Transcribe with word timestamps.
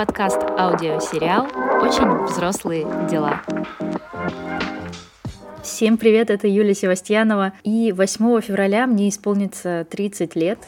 подкаст 0.00 0.40
аудиосериал 0.56 1.44
«Очень 1.82 2.24
взрослые 2.24 2.86
дела». 3.10 3.42
Всем 5.62 5.98
привет, 5.98 6.30
это 6.30 6.48
Юлия 6.48 6.72
Севастьянова. 6.72 7.52
И 7.64 7.92
8 7.92 8.40
февраля 8.40 8.86
мне 8.86 9.10
исполнится 9.10 9.86
30 9.90 10.36
лет. 10.36 10.58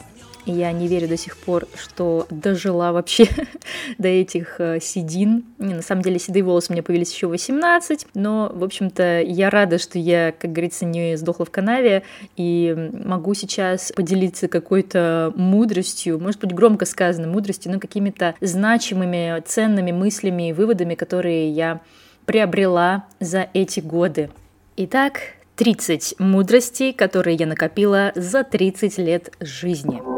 Я 0.45 0.71
не 0.73 0.87
верю 0.87 1.07
до 1.07 1.15
сих 1.15 1.37
пор, 1.37 1.67
что 1.75 2.27
дожила 2.29 2.91
вообще 2.91 3.27
до 3.97 4.09
этих 4.09 4.59
э, 4.59 4.79
седин. 4.81 5.45
Не, 5.57 5.73
на 5.73 5.81
самом 5.81 6.01
деле 6.01 6.19
седые 6.19 6.43
волосы 6.43 6.67
у 6.69 6.73
меня 6.73 6.83
появились 6.83 7.13
еще 7.13 7.27
18, 7.27 8.07
но, 8.13 8.51
в 8.53 8.63
общем-то, 8.63 9.21
я 9.21 9.49
рада, 9.49 9.77
что 9.77 9.97
я, 9.97 10.33
как 10.37 10.51
говорится, 10.51 10.85
не 10.85 11.15
сдохла 11.15 11.45
в 11.45 11.51
канаве 11.51 12.03
и 12.35 12.91
могу 13.05 13.33
сейчас 13.33 13.93
поделиться 13.95 14.49
какой-то 14.49 15.31
мудростью, 15.35 16.19
может 16.19 16.41
быть, 16.41 16.53
громко 16.53 16.85
сказано 16.85 17.27
мудростью, 17.27 17.71
но 17.71 17.79
какими-то 17.79 18.35
значимыми, 18.41 19.41
ценными 19.45 19.91
мыслями 19.91 20.49
и 20.49 20.53
выводами, 20.53 20.95
которые 20.95 21.51
я 21.51 21.79
приобрела 22.25 23.05
за 23.19 23.47
эти 23.53 23.79
годы. 23.79 24.29
Итак, 24.75 25.19
30 25.55 26.15
мудростей, 26.19 26.93
которые 26.93 27.35
я 27.37 27.45
накопила 27.45 28.11
за 28.15 28.43
30 28.43 28.97
лет 28.97 29.31
жизни. 29.39 30.12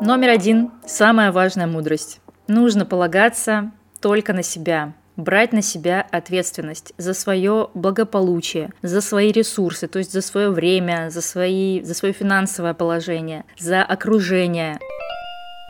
Номер 0.00 0.28
один. 0.28 0.72
Самая 0.84 1.32
важная 1.32 1.66
мудрость. 1.66 2.20
Нужно 2.48 2.84
полагаться 2.84 3.72
только 4.00 4.34
на 4.34 4.42
себя, 4.42 4.92
брать 5.16 5.54
на 5.54 5.62
себя 5.62 6.06
ответственность 6.10 6.92
за 6.98 7.14
свое 7.14 7.70
благополучие, 7.72 8.70
за 8.82 9.00
свои 9.00 9.32
ресурсы, 9.32 9.88
то 9.88 9.98
есть 9.98 10.12
за 10.12 10.20
свое 10.20 10.50
время, 10.50 11.08
за, 11.08 11.22
свои, 11.22 11.82
за 11.82 11.94
свое 11.94 12.12
финансовое 12.12 12.74
положение, 12.74 13.44
за 13.58 13.82
окружение. 13.82 14.78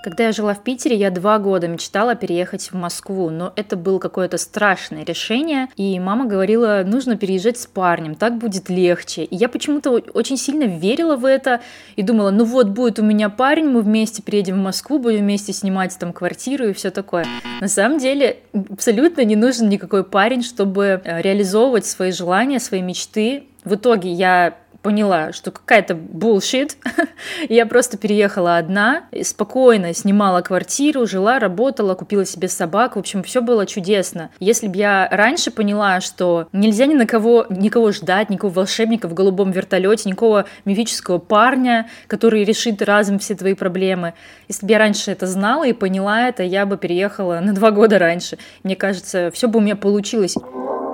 Когда 0.07 0.27
я 0.27 0.33
жила 0.33 0.55
в 0.55 0.63
Питере, 0.63 0.95
я 0.95 1.11
два 1.11 1.41
года 1.41 1.67
мечтала 1.67 2.15
переехать 2.15 2.71
в 2.71 2.75
Москву, 2.75 3.29
но 3.29 3.53
это 3.57 3.75
было 3.75 3.99
какое-то 3.99 4.39
страшное 4.39 5.05
решение, 5.05 5.67
и 5.75 5.99
мама 5.99 6.27
говорила, 6.27 6.85
нужно 6.87 7.17
переезжать 7.17 7.59
с 7.59 7.67
парнем, 7.67 8.15
так 8.15 8.39
будет 8.39 8.69
легче. 8.69 9.25
И 9.25 9.35
я 9.35 9.49
почему-то 9.49 9.91
очень 9.91 10.37
сильно 10.37 10.63
верила 10.63 11.17
в 11.17 11.25
это 11.25 11.61
и 11.97 12.05
думала, 12.05 12.31
ну 12.31 12.45
вот 12.45 12.69
будет 12.69 13.01
у 13.01 13.03
меня 13.03 13.29
парень, 13.31 13.69
мы 13.69 13.83
вместе 13.83 14.23
переедем 14.23 14.61
в 14.61 14.63
Москву, 14.63 15.01
будем 15.01 15.23
вместе 15.23 15.53
снимать 15.53 15.99
там 15.99 16.13
квартиру 16.13 16.69
и 16.69 16.73
все 16.73 16.93
такое. 16.93 17.27
На 17.61 17.67
самом 17.67 17.99
деле 17.99 18.37
абсолютно 18.53 19.23
не 19.23 19.35
нужен 19.35 19.69
никакой 19.69 20.05
парень, 20.05 20.45
чтобы 20.45 21.03
э, 21.03 21.21
реализовывать 21.21 21.85
свои 21.85 22.13
желания, 22.13 22.61
свои 22.61 22.81
мечты. 22.81 23.47
В 23.65 23.75
итоге 23.75 24.13
я 24.13 24.55
поняла, 24.87 25.33
что 25.33 25.51
какая-то 25.51 25.95
bullshit. 25.95 26.77
я 27.49 27.67
просто 27.67 27.99
переехала 27.99 28.57
одна, 28.57 29.07
спокойно 29.25 29.93
снимала 29.93 30.43
квартиру, 30.43 31.09
жила, 31.09 31.41
работала, 31.41 31.97
купила 31.97 32.25
себе 32.25 32.47
собак. 32.47 32.95
В 32.95 33.01
общем, 33.01 33.25
все 33.25 33.43
было 33.43 33.67
чудесно. 33.67 34.31
Если 34.39 34.69
бы 34.69 34.77
я 34.77 35.09
раньше 35.11 35.51
поняла, 35.51 36.01
что 36.01 36.47
нельзя 36.53 36.87
ни 36.87 36.95
на 36.95 37.05
кого, 37.05 37.47
никого 37.51 37.91
ждать, 37.91 38.31
никакого 38.31 38.53
волшебника 38.53 39.09
в 39.09 39.15
голубом 39.15 39.51
вертолете, 39.51 40.09
никакого 40.09 40.45
мифического 40.65 41.19
парня, 41.19 41.91
который 42.07 42.45
решит 42.45 42.81
разом 42.81 43.19
все 43.19 43.35
твои 43.35 43.55
проблемы. 43.55 44.15
Если 44.47 44.67
бы 44.67 44.71
я 44.71 44.79
раньше 44.79 45.11
это 45.11 45.27
знала 45.27 45.67
и 45.67 45.73
поняла 45.73 46.29
это, 46.29 46.45
я 46.45 46.65
бы 46.65 46.77
переехала 46.77 47.41
на 47.41 47.55
два 47.55 47.73
года 47.73 47.99
раньше. 47.99 48.39
Мне 48.63 48.77
кажется, 48.77 49.33
все 49.35 49.49
бы 49.49 49.59
у 49.59 49.63
меня 49.63 49.75
получилось. 49.75 50.37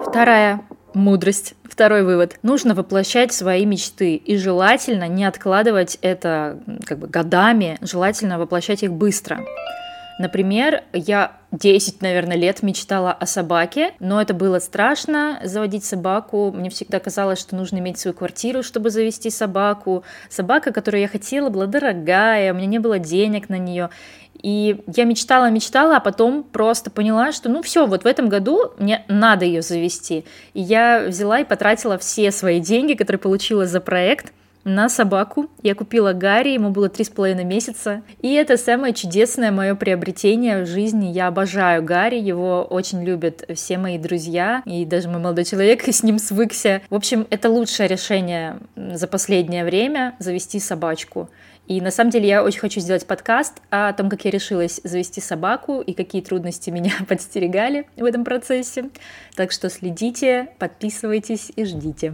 Вторая 0.06 0.62
Мудрость. 0.94 1.54
Второй 1.64 2.02
вывод. 2.02 2.38
Нужно 2.42 2.74
воплощать 2.74 3.32
свои 3.32 3.64
мечты 3.64 4.16
и 4.16 4.36
желательно 4.36 5.08
не 5.08 5.24
откладывать 5.24 5.98
это 6.02 6.58
как 6.84 6.98
бы 6.98 7.06
годами, 7.08 7.78
желательно 7.80 8.38
воплощать 8.38 8.82
их 8.82 8.92
быстро. 8.92 9.40
Например, 10.18 10.82
я 10.92 11.32
10, 11.52 12.00
наверное, 12.00 12.36
лет 12.36 12.62
мечтала 12.62 13.12
о 13.12 13.26
собаке, 13.26 13.92
но 14.00 14.20
это 14.20 14.32
было 14.32 14.58
страшно 14.58 15.38
заводить 15.44 15.84
собаку. 15.84 16.50
Мне 16.50 16.70
всегда 16.70 16.98
казалось, 16.98 17.38
что 17.38 17.54
нужно 17.54 17.78
иметь 17.78 17.98
свою 17.98 18.14
квартиру, 18.14 18.62
чтобы 18.62 18.88
завести 18.88 19.28
собаку. 19.28 20.02
Собака, 20.30 20.72
которую 20.72 21.02
я 21.02 21.08
хотела, 21.08 21.50
была 21.50 21.66
дорогая, 21.66 22.52
у 22.52 22.56
меня 22.56 22.66
не 22.66 22.78
было 22.78 22.98
денег 22.98 23.50
на 23.50 23.58
нее. 23.58 23.90
И 24.42 24.82
я 24.86 25.04
мечтала, 25.04 25.50
мечтала, 25.50 25.98
а 25.98 26.00
потом 26.00 26.42
просто 26.42 26.90
поняла, 26.90 27.32
что 27.32 27.50
ну 27.50 27.62
все, 27.62 27.86
вот 27.86 28.04
в 28.04 28.06
этом 28.06 28.30
году 28.30 28.72
мне 28.78 29.04
надо 29.08 29.44
ее 29.44 29.60
завести. 29.60 30.24
И 30.54 30.62
я 30.62 31.04
взяла 31.06 31.40
и 31.40 31.44
потратила 31.44 31.98
все 31.98 32.32
свои 32.32 32.60
деньги, 32.60 32.94
которые 32.94 33.20
получила 33.20 33.66
за 33.66 33.80
проект, 33.80 34.32
на 34.64 34.88
собаку. 34.88 35.48
Я 35.62 35.74
купила 35.74 36.12
Гарри, 36.12 36.50
ему 36.50 36.70
было 36.70 36.88
три 36.88 37.04
с 37.04 37.10
половиной 37.10 37.44
месяца. 37.44 38.02
И 38.20 38.32
это 38.32 38.56
самое 38.56 38.94
чудесное 38.94 39.50
мое 39.50 39.74
приобретение 39.74 40.62
в 40.62 40.66
жизни. 40.66 41.06
Я 41.06 41.28
обожаю 41.28 41.82
Гарри, 41.82 42.18
его 42.18 42.62
очень 42.64 43.02
любят 43.04 43.44
все 43.54 43.78
мои 43.78 43.98
друзья, 43.98 44.62
и 44.64 44.84
даже 44.84 45.08
мой 45.08 45.20
молодой 45.20 45.44
человек 45.44 45.82
с 45.88 46.02
ним 46.02 46.18
свыкся. 46.18 46.82
В 46.90 46.94
общем, 46.94 47.26
это 47.30 47.48
лучшее 47.48 47.88
решение 47.88 48.58
за 48.76 49.06
последнее 49.06 49.64
время 49.64 50.14
завести 50.18 50.58
собачку. 50.58 51.28
И 51.68 51.80
на 51.80 51.90
самом 51.90 52.10
деле 52.10 52.28
я 52.28 52.42
очень 52.42 52.58
хочу 52.58 52.80
сделать 52.80 53.06
подкаст 53.06 53.62
о 53.70 53.92
том, 53.92 54.10
как 54.10 54.24
я 54.24 54.30
решилась 54.30 54.80
завести 54.82 55.20
собаку 55.20 55.80
и 55.80 55.92
какие 55.92 56.20
трудности 56.20 56.70
меня 56.70 56.92
подстерегали 57.08 57.86
в 57.96 58.04
этом 58.04 58.24
процессе. 58.24 58.90
Так 59.36 59.52
что 59.52 59.70
следите, 59.70 60.48
подписывайтесь 60.58 61.52
и 61.54 61.64
ждите. 61.64 62.12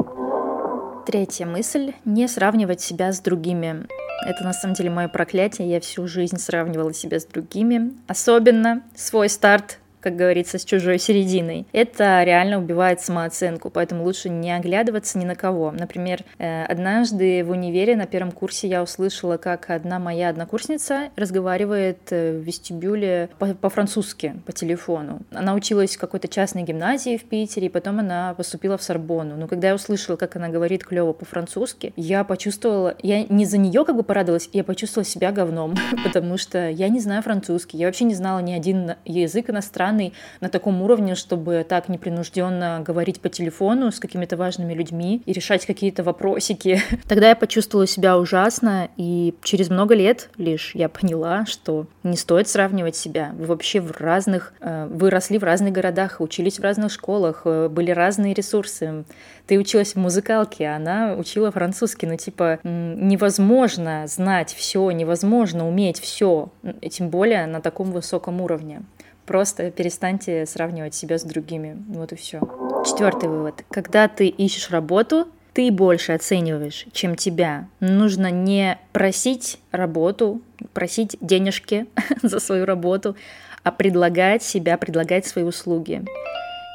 Третья 1.09 1.47
мысль— 1.47 1.95
не 2.05 2.29
сравнивать 2.29 2.83
себя 2.83 3.13
с 3.13 3.21
другими. 3.21 3.87
Это 4.27 4.45
на 4.45 4.53
самом 4.53 4.75
деле 4.75 4.91
мое 4.91 5.09
проклятие. 5.09 5.71
Я 5.71 5.81
всю 5.81 6.07
жизнь 6.07 6.37
сравнивала 6.37 6.93
себя 6.93 7.19
с 7.19 7.25
другими. 7.25 7.95
Особенно 8.07 8.83
свой 8.95 9.31
старт 9.31 9.79
как 10.01 10.17
говорится, 10.17 10.59
с 10.59 10.65
чужой 10.65 10.99
серединой. 10.99 11.67
Это 11.73 12.23
реально 12.25 12.59
убивает 12.59 13.01
самооценку, 13.01 13.71
поэтому 13.71 14.05
лучше 14.05 14.29
не 14.29 14.55
оглядываться 14.55 15.19
ни 15.19 15.25
на 15.25 15.35
кого. 15.35 15.71
Например, 15.73 16.25
э, 16.39 16.65
однажды 16.65 17.45
в 17.45 17.51
универе 17.51 17.97
на 17.97 18.07
первом 18.07 18.33
курсе 18.33 18.69
я 18.69 18.83
услышала, 18.83 19.37
как 19.37 19.71
одна 19.71 19.99
моя 19.99 20.29
однокурсница 20.29 21.11
разговаривает 21.17 21.99
э, 22.11 22.39
в 22.39 22.43
вестибюле 22.43 23.31
по-французски 23.61 24.35
по, 24.47 24.53
телефону. 24.53 25.21
Она 25.33 25.55
училась 25.55 25.97
в 25.97 26.01
какой-то 26.01 26.29
частной 26.29 26.63
гимназии 26.63 27.17
в 27.17 27.25
Питере, 27.25 27.67
и 27.67 27.71
потом 27.71 28.01
она 28.01 28.35
поступила 28.35 28.77
в 28.77 28.83
Сорбонну. 28.83 29.37
Но 29.37 29.47
когда 29.47 29.69
я 29.69 29.75
услышала, 29.75 30.17
как 30.17 30.37
она 30.37 30.49
говорит 30.49 30.85
клево 30.85 31.13
по-французски, 31.13 31.93
я 31.97 32.25
почувствовала, 32.25 32.97
я 33.03 33.25
не 33.25 33.45
за 33.45 33.59
нее 33.59 33.85
как 33.85 33.97
бы 33.97 34.03
порадовалась, 34.03 34.49
я 34.53 34.65
почувствовала 34.65 35.09
себя 35.09 35.33
говном, 35.33 35.75
потому 36.05 36.39
что 36.39 36.69
я 36.69 36.89
не 36.89 37.01
знаю 37.01 37.23
французский, 37.23 37.79
я 37.79 37.87
вообще 37.87 38.05
не 38.05 38.15
знала 38.15 38.41
ни 38.41 38.53
один 38.53 38.93
язык 39.05 39.51
иностранный, 39.51 39.88
иностранный 39.89 40.13
на 40.41 40.49
таком 40.49 40.83
уровне, 40.83 41.15
чтобы 41.15 41.65
так 41.69 41.89
непринужденно 41.89 42.83
говорить 42.85 43.21
по 43.21 43.29
телефону 43.29 43.91
с 43.91 43.99
какими-то 43.99 44.37
важными 44.37 44.75
людьми 44.75 45.23
и 45.27 45.33
решать 45.33 45.67
какие-то 45.67 46.03
вопросики. 46.03 46.81
Тогда 47.09 47.31
я 47.31 47.37
почувствовала 47.37 47.87
себя 47.87 48.19
ужасно, 48.19 48.89
и 48.97 49.35
через 49.43 49.71
много 49.71 49.95
лет 49.95 50.31
лишь 50.37 50.75
я 50.75 50.89
поняла, 50.89 51.47
что 51.47 51.87
не 52.03 52.17
стоит 52.17 52.49
сравнивать 52.49 52.97
себя. 52.97 53.33
Вы 53.39 53.47
вообще 53.47 53.81
в 53.81 54.01
разных, 54.01 54.53
э, 54.61 54.89
вы 54.91 55.11
росли 55.11 55.39
в 55.39 55.45
разных 55.45 55.73
городах, 55.73 56.21
учились 56.21 56.59
в 56.59 56.63
разных 56.63 56.93
школах, 56.93 57.43
э, 57.45 57.69
были 57.69 57.91
разные 57.91 58.35
ресурсы. 58.35 59.05
Ты 59.47 59.59
училась 59.59 59.95
в 59.95 59.97
музыкалке, 59.97 60.67
а 60.67 60.77
она 60.77 61.15
учила 61.19 61.51
французский. 61.51 62.07
Ну, 62.07 62.17
типа, 62.17 62.59
невозможно 62.65 64.05
знать 64.07 64.55
все, 64.55 64.91
невозможно 64.91 65.67
уметь 65.67 65.99
все, 66.01 66.51
тем 66.91 67.09
более 67.09 67.47
на 67.47 67.61
таком 67.61 67.93
высоком 67.93 68.43
уровне. 68.43 68.83
Просто 69.29 69.71
перестаньте 69.71 70.47
сравнивать 70.47 70.95
себя 70.95 71.19
с 71.19 71.23
другими. 71.23 71.77
Вот 71.89 72.13
и 72.13 72.17
все. 72.17 72.41
Четвертый 72.87 73.29
вывод. 73.29 73.63
Когда 73.71 74.09
ты 74.09 74.27
ищешь 74.27 74.71
работу, 74.71 75.29
ты 75.53 75.71
больше 75.71 76.13
оцениваешь, 76.13 76.87
чем 76.93 77.15
тебя. 77.15 77.69
Нужно 77.79 78.31
не 78.31 78.79
просить 78.93 79.61
работу, 79.71 80.41
просить 80.73 81.19
денежки 81.21 81.87
за 82.23 82.41
свою 82.41 82.65
работу, 82.65 83.17
а 83.65 83.71
предлагать 83.71 84.43
себя, 84.43 84.79
предлагать 84.79 85.27
свои 85.27 85.45
услуги. 85.45 86.07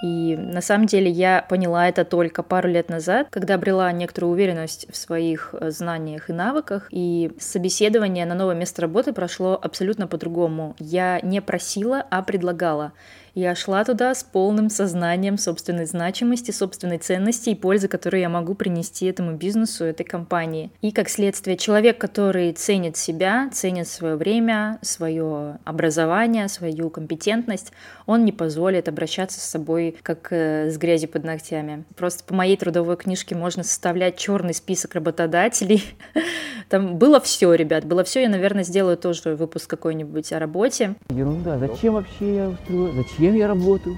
И 0.04 0.36
на 0.36 0.60
самом 0.60 0.86
деле 0.86 1.10
я 1.10 1.46
поняла 1.48 1.88
это 1.88 2.04
только 2.04 2.44
пару 2.44 2.68
лет 2.68 2.90
назад, 2.90 3.28
когда 3.30 3.56
обрела 3.56 3.90
некоторую 3.94 4.34
уверенность 4.34 4.86
в 4.92 4.98
своих 4.98 5.56
э, 5.58 5.72
знаниях 5.72 6.30
и 6.30 6.34
навыках. 6.34 6.90
И 6.92 7.32
собеседование 7.40 8.26
на 8.26 8.36
новое 8.36 8.54
место 8.54 8.82
работы 8.82 9.14
прошло 9.14 9.58
абсолютно 9.62 10.06
по-другому. 10.06 10.76
Я 10.78 11.22
не 11.22 11.42
просила, 11.42 12.06
а 12.12 12.22
предлагала. 12.22 12.92
Я 13.36 13.56
шла 13.56 13.84
туда 13.84 14.14
с 14.14 14.24
полным 14.24 14.70
сознанием 14.70 15.40
собственной 15.40 15.88
значимости, 15.88 16.52
собственной 16.52 17.00
ценности 17.00 17.50
и 17.50 17.56
пользы, 17.56 17.88
которую 17.88 18.22
я 18.22 18.30
могу 18.30 18.54
принести 18.54 19.08
этому 19.08 19.34
бизнесу, 19.34 19.86
этой 19.86 20.04
компании. 20.04 20.70
И 20.82 20.92
как 20.92 21.10
следствие, 21.10 21.58
человек, 21.58 21.98
который 21.98 22.54
ценит 22.54 22.96
себя, 22.96 23.50
ценит 23.52 23.88
свое 23.88 24.18
время, 24.18 24.78
свое 24.84 25.58
образование, 25.64 26.48
свою 26.48 26.92
компетентность, 26.92 27.72
он 28.06 28.24
не 28.24 28.32
позволит 28.32 28.88
обращаться 28.88 29.40
с 29.40 29.44
собой 29.44 29.96
как 30.04 30.28
э, 30.30 30.70
с 30.70 30.78
грязью 30.78 31.10
под 31.10 31.24
ногтями. 31.24 31.86
Просто 31.96 32.24
по 32.24 32.36
моей 32.36 32.56
трудовой 32.56 32.98
книжке 32.98 33.34
можно 33.34 33.64
составлять 33.64 34.16
черный 34.16 34.54
список 34.54 34.94
работодателей. 34.94 35.84
Там 36.70 36.98
было 36.98 37.20
все, 37.20 37.52
ребят, 37.56 37.86
было 37.86 38.04
все. 38.04 38.22
Я, 38.22 38.30
наверное, 38.30 38.64
сделаю 38.64 38.96
тоже 38.96 39.36
выпуск 39.36 39.68
какой-нибудь 39.68 40.32
о 40.34 40.40
работе. 40.40 40.96
Ерунда. 41.10 41.58
Зачем 41.58 41.96
вообще 41.96 42.36
я 42.36 42.50
устроил? 42.50 42.94
Зачем 42.94 43.23
я 43.32 43.48
работаю? 43.48 43.98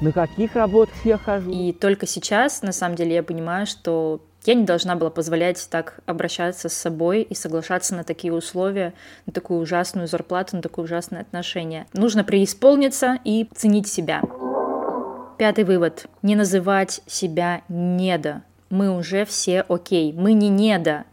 На 0.00 0.12
каких 0.12 0.56
работах 0.56 0.94
я 1.04 1.18
хожу? 1.18 1.50
И 1.50 1.72
только 1.72 2.06
сейчас, 2.06 2.62
на 2.62 2.72
самом 2.72 2.96
деле, 2.96 3.14
я 3.14 3.22
понимаю, 3.22 3.66
что 3.66 4.20
я 4.44 4.54
не 4.54 4.64
должна 4.64 4.96
была 4.96 5.10
позволять 5.10 5.64
так 5.70 6.00
обращаться 6.06 6.68
с 6.68 6.72
собой 6.72 7.22
и 7.22 7.34
соглашаться 7.34 7.94
на 7.94 8.02
такие 8.02 8.32
условия, 8.32 8.94
на 9.26 9.32
такую 9.32 9.60
ужасную 9.60 10.08
зарплату, 10.08 10.56
на 10.56 10.62
такое 10.62 10.86
ужасное 10.86 11.20
отношение. 11.20 11.86
Нужно 11.92 12.24
преисполниться 12.24 13.18
и 13.24 13.48
ценить 13.54 13.86
себя. 13.86 14.22
Пятый 15.38 15.64
вывод. 15.64 16.06
Не 16.22 16.34
называть 16.34 17.02
себя 17.06 17.62
недо. 17.68 18.42
Мы 18.70 18.96
уже 18.96 19.24
все 19.24 19.60
окей. 19.68 20.12
Мы 20.12 20.32
не 20.32 20.48
недо. 20.48 21.04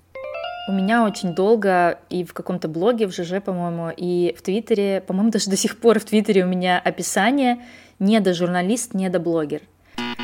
У 0.70 0.72
меня 0.72 1.04
очень 1.04 1.34
долго 1.34 1.98
и 2.12 2.24
в 2.24 2.36
каком-то 2.36 2.68
блоге, 2.68 3.08
в 3.08 3.12
ЖЖ, 3.12 3.42
по-моему, 3.44 3.90
и 3.90 4.36
в 4.38 4.44
Твиттере, 4.44 5.02
по-моему, 5.02 5.32
даже 5.32 5.50
до 5.50 5.58
сих 5.58 5.80
пор 5.80 6.00
в 6.00 6.06
Твиттере 6.06 6.44
у 6.44 6.48
меня 6.48 6.78
описание 6.78 7.64
«недо-журналист, 7.98 8.94
недо-блогер». 8.94 9.64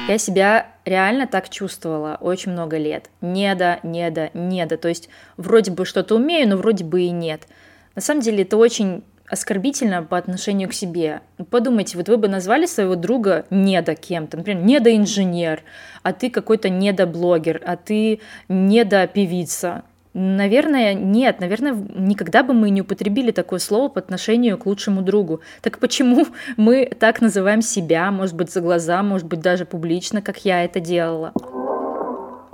Я 0.08 0.20
себя 0.20 0.68
реально 0.86 1.26
так 1.26 1.50
чувствовала 1.50 2.20
очень 2.22 2.52
много 2.52 2.78
лет. 2.78 3.10
Недо, 3.22 3.80
недо, 3.82 4.30
недо. 4.36 4.78
То 4.78 4.88
есть 4.88 5.10
вроде 5.36 5.72
бы 5.72 5.84
что-то 5.84 6.16
умею, 6.16 6.48
но 6.48 6.58
вроде 6.58 6.84
бы 6.84 7.02
и 7.02 7.10
нет. 7.10 7.48
На 7.96 8.04
самом 8.04 8.22
деле 8.22 8.44
это 8.44 8.58
очень 8.58 9.04
оскорбительно 9.28 10.04
по 10.04 10.16
отношению 10.16 10.70
к 10.70 10.74
себе. 10.74 11.22
Подумайте, 11.50 11.98
вот 11.98 12.08
вы 12.08 12.18
бы 12.18 12.28
назвали 12.28 12.68
своего 12.68 12.94
друга 12.94 13.48
недо 13.50 13.96
кем-то, 13.96 14.38
например, 14.38 14.64
недоинженер, 14.64 15.64
а 16.04 16.14
ты 16.14 16.30
какой-то 16.30 16.70
недоблогер, 16.70 17.64
а 17.66 17.78
ты 17.78 18.20
недопевица. 18.48 19.84
Наверное, 20.18 20.94
нет. 20.94 21.42
Наверное, 21.42 21.74
никогда 21.74 22.42
бы 22.42 22.54
мы 22.54 22.70
не 22.70 22.82
употребили 22.82 23.32
такое 23.32 23.60
слово 23.60 23.90
по 23.90 24.00
отношению 24.00 24.58
к 24.58 24.66
лучшему 24.66 25.02
другу. 25.02 25.42
Так 25.62 25.78
почему 25.80 26.26
мы 26.58 26.86
так 26.86 27.20
называем 27.20 27.62
себя, 27.62 28.10
может 28.12 28.34
быть, 28.34 28.50
за 28.50 28.62
глаза, 28.62 29.04
может 29.04 29.28
быть, 29.28 29.42
даже 29.42 29.66
публично, 29.66 30.22
как 30.22 30.46
я 30.46 30.64
это 30.64 30.80
делала? 30.80 31.34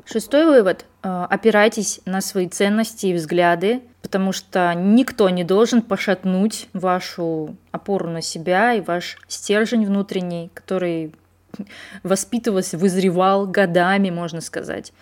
Шестой 0.05 0.45
вывод. 0.45 0.85
Э, 1.03 1.27
опирайтесь 1.29 2.01
на 2.05 2.21
свои 2.21 2.47
ценности 2.47 3.05
и 3.05 3.13
взгляды, 3.13 3.83
потому 4.01 4.31
что 4.31 4.73
никто 4.73 5.29
не 5.29 5.43
должен 5.43 5.83
пошатнуть 5.83 6.67
вашу 6.73 7.55
опору 7.71 8.09
на 8.09 8.23
себя 8.23 8.73
и 8.73 8.81
ваш 8.81 9.19
стержень 9.27 9.85
внутренний, 9.85 10.49
который 10.55 11.13
воспитывался, 12.03 12.77
вызревал 12.77 13.47
годами, 13.47 14.09
можно 14.09 14.41
сказать. 14.41 14.93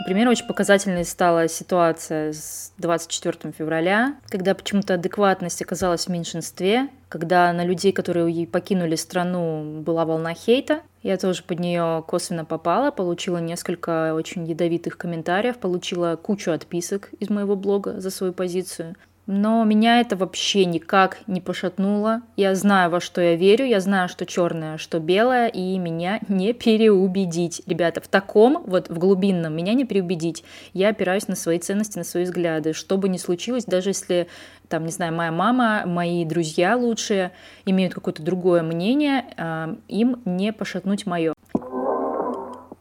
Например, 0.00 0.28
очень 0.28 0.46
показательной 0.46 1.04
стала 1.04 1.48
ситуация 1.48 2.32
с 2.32 2.72
24 2.78 3.52
февраля, 3.52 4.16
когда 4.28 4.54
почему-то 4.54 4.94
адекватность 4.94 5.60
оказалась 5.62 6.06
в 6.06 6.08
меньшинстве, 6.08 6.88
когда 7.08 7.52
на 7.52 7.64
людей, 7.64 7.92
которые 7.92 8.46
покинули 8.46 8.94
страну, 8.94 9.80
была 9.82 10.04
волна 10.04 10.32
хейта. 10.32 10.80
Я 11.02 11.16
тоже 11.16 11.42
под 11.42 11.58
нее 11.58 12.04
косвенно 12.06 12.44
попала, 12.44 12.90
получила 12.90 13.38
несколько 13.38 14.14
очень 14.14 14.46
ядовитых 14.46 14.96
комментариев, 14.96 15.58
получила 15.58 16.16
кучу 16.16 16.50
отписок 16.52 17.10
из 17.18 17.28
моего 17.30 17.56
блога 17.56 18.00
за 18.00 18.10
свою 18.10 18.32
позицию. 18.32 18.96
Но 19.32 19.62
меня 19.62 20.00
это 20.00 20.16
вообще 20.16 20.64
никак 20.64 21.18
не 21.28 21.40
пошатнуло. 21.40 22.22
Я 22.34 22.56
знаю, 22.56 22.90
во 22.90 23.00
что 23.00 23.20
я 23.20 23.36
верю, 23.36 23.64
я 23.64 23.78
знаю, 23.78 24.08
что 24.08 24.26
черное, 24.26 24.76
что 24.76 24.98
белое, 24.98 25.46
и 25.46 25.78
меня 25.78 26.18
не 26.26 26.52
переубедить. 26.52 27.62
Ребята, 27.64 28.00
в 28.00 28.08
таком, 28.08 28.64
вот 28.66 28.88
в 28.88 28.98
глубинном, 28.98 29.54
меня 29.54 29.74
не 29.74 29.84
переубедить. 29.84 30.42
Я 30.72 30.88
опираюсь 30.88 31.28
на 31.28 31.36
свои 31.36 31.60
ценности, 31.60 31.96
на 31.96 32.02
свои 32.02 32.24
взгляды. 32.24 32.72
Что 32.72 32.96
бы 32.96 33.08
ни 33.08 33.18
случилось, 33.18 33.66
даже 33.66 33.90
если, 33.90 34.26
там, 34.68 34.84
не 34.84 34.90
знаю, 34.90 35.14
моя 35.14 35.30
мама, 35.30 35.84
мои 35.86 36.24
друзья 36.24 36.76
лучшие 36.76 37.30
имеют 37.64 37.94
какое-то 37.94 38.24
другое 38.24 38.64
мнение, 38.64 39.26
а, 39.36 39.76
им 39.86 40.22
не 40.24 40.52
пошатнуть 40.52 41.06
мое. 41.06 41.34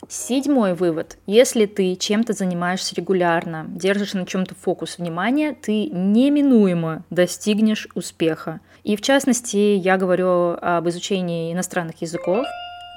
Седьмой 0.07 0.73
вывод. 0.73 1.17
Если 1.25 1.65
ты 1.65 1.95
чем-то 1.95 2.33
занимаешься 2.33 2.95
регулярно, 2.95 3.65
держишь 3.67 4.13
на 4.13 4.25
чем-то 4.25 4.55
фокус 4.55 4.97
внимания, 4.97 5.53
ты 5.53 5.87
неминуемо 5.87 7.03
достигнешь 7.09 7.87
успеха. 7.93 8.61
И 8.83 8.95
в 8.95 9.01
частности, 9.01 9.57
я 9.57 9.97
говорю 9.97 10.57
об 10.61 10.87
изучении 10.87 11.53
иностранных 11.53 12.01
языков. 12.01 12.45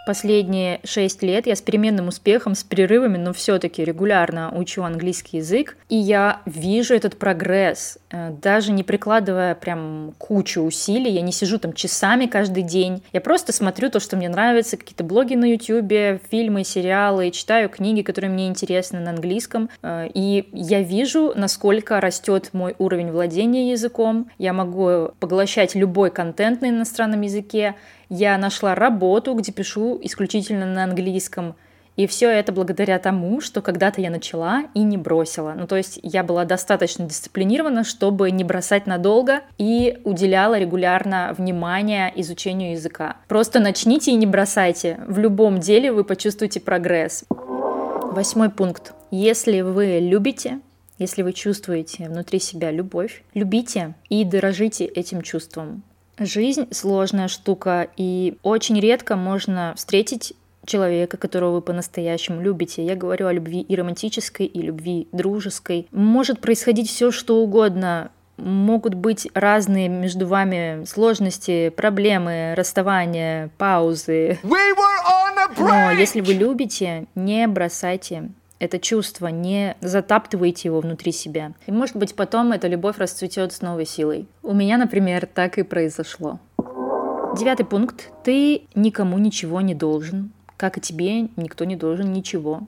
Последние 0.05 0.81
шесть 0.83 1.23
лет 1.23 1.47
я 1.47 1.55
с 1.55 1.63
переменным 1.63 2.09
успехом, 2.09 2.57
с 2.57 2.65
перерывами, 2.65 3.19
но 3.19 3.33
все-таки 3.33 3.85
регулярно 3.85 4.53
учу 4.53 4.83
английский 4.83 5.37
язык, 5.37 5.77
и 5.89 5.97
я 5.97 6.41
вижу 6.45 6.95
этот 6.95 7.17
прогресс, 7.17 7.99
э, 8.11 8.31
даже 8.43 8.73
не 8.73 8.83
прикладывая 8.83 9.55
прям 9.55 10.13
кучу 10.19 10.63
усилий, 10.63 11.13
я 11.13 11.21
не 11.21 11.31
сижу 11.31 11.59
там 11.59 11.73
часами 11.73 12.27
каждый 12.27 12.65
день, 12.65 13.05
я 13.13 13.21
просто 13.21 13.53
смотрю 13.53 13.91
то, 13.91 14.01
что 14.01 14.17
мне 14.17 14.29
нравится, 14.29 14.77
какие-то 14.77 15.05
блоги 15.05 15.35
на 15.37 15.45
YouTube, 15.45 16.21
фильмы, 16.31 16.65
сериалы, 16.65 17.31
читаю 17.31 17.69
книги, 17.69 18.03
которые 18.03 18.33
мне 18.33 18.49
интересны 18.49 18.99
на 18.99 19.11
английском, 19.11 19.71
э, 19.83 20.09
и 20.13 20.49
я 20.53 20.83
вижу, 20.83 21.33
насколько 21.37 22.01
растет 22.01 22.51
мой 22.53 22.75
уровень 22.79 23.13
владения 23.13 23.71
языком, 23.71 24.29
я 24.39 24.53
могу 24.53 25.13
поглощать 25.21 25.77
любой 25.77 26.11
контент 26.11 26.61
на 26.61 26.71
иностранном 26.71 27.21
языке, 27.21 27.77
я 28.13 28.37
нашла 28.37 28.75
работу, 28.75 29.33
где 29.33 29.53
пишу 29.53 29.99
исключительно 30.03 30.67
на 30.67 30.85
английском. 30.85 31.55
И 31.97 32.07
все 32.07 32.29
это 32.31 32.53
благодаря 32.53 32.99
тому, 32.99 33.41
что 33.41 33.63
когда-то 33.63 34.03
я 34.03 34.11
начала 34.11 34.65
и 34.75 34.81
не 34.81 34.99
бросила. 34.99 35.55
Ну, 35.57 35.67
то 35.67 35.77
есть 35.77 35.99
я 36.03 36.23
была 36.23 36.45
достаточно 36.45 37.07
дисциплинирована, 37.07 37.85
чтобы 37.85 38.31
не 38.31 38.45
бросать 38.45 38.87
надолго 38.87 39.41
и 39.57 39.99
уделяла 40.05 40.59
регулярно 40.59 41.35
внимание 41.37 42.13
изучению 42.17 42.73
языка. 42.73 43.17
Просто 43.29 43.61
начните 43.61 44.11
и 44.11 44.17
не 44.17 44.27
бросайте. 44.27 45.01
В 45.07 45.19
любом 45.19 45.59
деле 45.59 45.91
вы 45.91 46.05
почувствуете 46.05 46.61
прогресс. 46.61 47.25
Восьмой 47.31 48.51
пункт. 48.51 48.93
Если 49.11 49.63
вы 49.63 50.01
любите, 50.03 50.61
если 50.99 51.23
вы 51.23 51.33
чувствуете 51.33 52.11
внутри 52.11 52.41
себя 52.41 52.71
любовь, 52.71 53.23
любите 53.33 53.95
и 54.11 54.25
дорожите 54.25 54.85
этим 54.85 55.23
чувством. 55.23 55.83
Жизнь 56.19 56.69
сложная 56.73 57.29
штука, 57.29 57.89
и 57.97 58.37
очень 58.43 58.79
редко 58.79 59.17
можно 59.17 59.75
встретить 59.77 60.35
человека, 60.65 61.17
которого 61.17 61.55
вы 61.55 61.63
по-настоящему 61.63 62.41
любите. 62.41 62.85
Я 62.85 62.95
говорю 62.95 63.27
о 63.27 63.33
любви 63.33 63.61
и 63.61 63.77
романтической, 63.77 64.47
и 64.47 64.63
любви 64.63 65.09
дружеской. 65.13 65.89
Может 65.91 66.41
происходить 66.41 66.89
все, 66.89 67.11
что 67.11 67.39
угодно. 67.39 68.11
Могут 68.37 68.95
быть 68.95 69.29
разные 69.35 69.89
между 69.89 70.27
вами 70.27 70.85
сложности, 70.85 71.69
проблемы, 71.69 72.55
расставания, 72.57 73.51
паузы. 73.59 74.39
We 74.43 74.75
Но 75.59 75.91
если 75.93 76.21
вы 76.21 76.35
любите, 76.35 77.07
не 77.15 77.47
бросайте 77.47 78.31
это 78.63 78.79
чувство, 78.79 79.27
не 79.27 79.77
затаптывайте 79.81 80.69
его 80.69 80.79
внутри 80.79 81.11
себя. 81.11 81.53
И 81.67 81.73
может 81.73 81.97
быть 81.97 82.15
потом 82.15 82.53
эта 82.53 82.69
любовь 82.69 82.97
расцветет 82.97 83.53
с 83.53 83.61
новой 83.61 83.85
силой. 83.85 84.29
У 84.45 84.55
меня, 84.55 84.79
например, 84.79 85.27
так 85.27 85.59
и 85.59 85.65
произошло. 85.65 86.39
Девятый 87.37 87.67
пункт. 87.67 88.13
Ты 88.23 88.63
никому 88.77 89.19
ничего 89.19 89.61
не 89.61 89.75
должен, 89.75 90.31
как 90.57 90.79
и 90.79 90.81
тебе 90.81 91.23
никто 91.35 91.65
не 91.65 91.75
должен 91.75 92.13
ничего. 92.13 92.61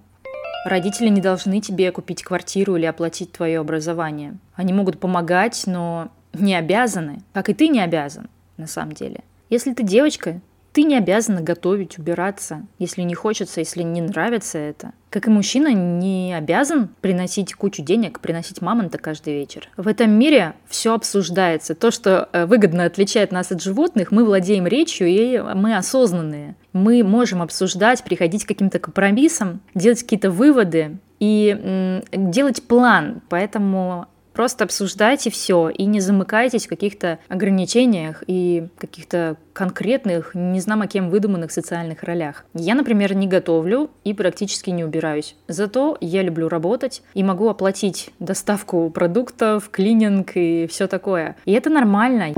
Родители 0.66 1.10
не 1.10 1.20
должны 1.20 1.60
тебе 1.60 1.92
купить 1.92 2.24
квартиру 2.24 2.74
или 2.74 2.86
оплатить 2.86 3.30
твое 3.30 3.60
образование. 3.60 4.36
Они 4.56 4.72
могут 4.72 4.98
помогать, 4.98 5.62
но 5.66 6.08
не 6.32 6.56
обязаны, 6.56 7.20
как 7.32 7.48
и 7.48 7.54
ты 7.54 7.68
не 7.68 7.78
обязан, 7.78 8.28
на 8.56 8.66
самом 8.66 8.94
деле. 8.94 9.20
Если 9.48 9.72
ты 9.72 9.84
девочка, 9.84 10.40
ты 10.74 10.82
не 10.82 10.98
обязана 10.98 11.40
готовить, 11.40 11.98
убираться, 11.98 12.66
если 12.80 13.02
не 13.02 13.14
хочется, 13.14 13.60
если 13.60 13.84
не 13.84 14.00
нравится 14.00 14.58
это. 14.58 14.90
Как 15.08 15.28
и 15.28 15.30
мужчина 15.30 15.72
не 15.72 16.34
обязан 16.36 16.88
приносить 17.00 17.54
кучу 17.54 17.80
денег, 17.80 18.18
приносить 18.18 18.60
мамонта 18.60 18.98
каждый 18.98 19.34
вечер. 19.34 19.68
В 19.76 19.86
этом 19.86 20.10
мире 20.10 20.54
все 20.66 20.92
обсуждается. 20.92 21.76
То, 21.76 21.92
что 21.92 22.28
э, 22.32 22.46
выгодно 22.46 22.86
отличает 22.86 23.30
нас 23.30 23.52
от 23.52 23.62
животных, 23.62 24.10
мы 24.10 24.24
владеем 24.24 24.66
речью 24.66 25.06
и 25.06 25.38
мы 25.54 25.76
осознанные. 25.76 26.56
Мы 26.72 27.04
можем 27.04 27.40
обсуждать, 27.40 28.02
приходить 28.02 28.44
к 28.44 28.48
каким-то 28.48 28.80
компромиссам, 28.80 29.60
делать 29.76 30.02
какие-то 30.02 30.32
выводы 30.32 30.98
и 31.20 32.02
делать 32.12 32.64
план. 32.64 33.22
Поэтому 33.28 34.08
Просто 34.34 34.64
обсуждайте 34.64 35.30
все 35.30 35.68
и 35.70 35.84
не 35.84 36.00
замыкайтесь 36.00 36.66
в 36.66 36.68
каких-то 36.68 37.18
ограничениях 37.28 38.24
и 38.26 38.66
каких-то 38.78 39.36
конкретных, 39.52 40.34
не 40.34 40.60
знамо 40.60 40.88
кем 40.88 41.08
выдуманных 41.08 41.52
социальных 41.52 42.02
ролях. 42.02 42.44
Я, 42.52 42.74
например, 42.74 43.14
не 43.14 43.28
готовлю 43.28 43.90
и 44.02 44.12
практически 44.12 44.70
не 44.70 44.84
убираюсь. 44.84 45.36
Зато 45.46 45.96
я 46.00 46.22
люблю 46.22 46.48
работать 46.48 47.02
и 47.14 47.22
могу 47.22 47.48
оплатить 47.48 48.10
доставку 48.18 48.90
продуктов, 48.90 49.70
клининг 49.70 50.32
и 50.34 50.66
все 50.66 50.88
такое. 50.88 51.36
И 51.44 51.52
это 51.52 51.70
нормально. 51.70 52.34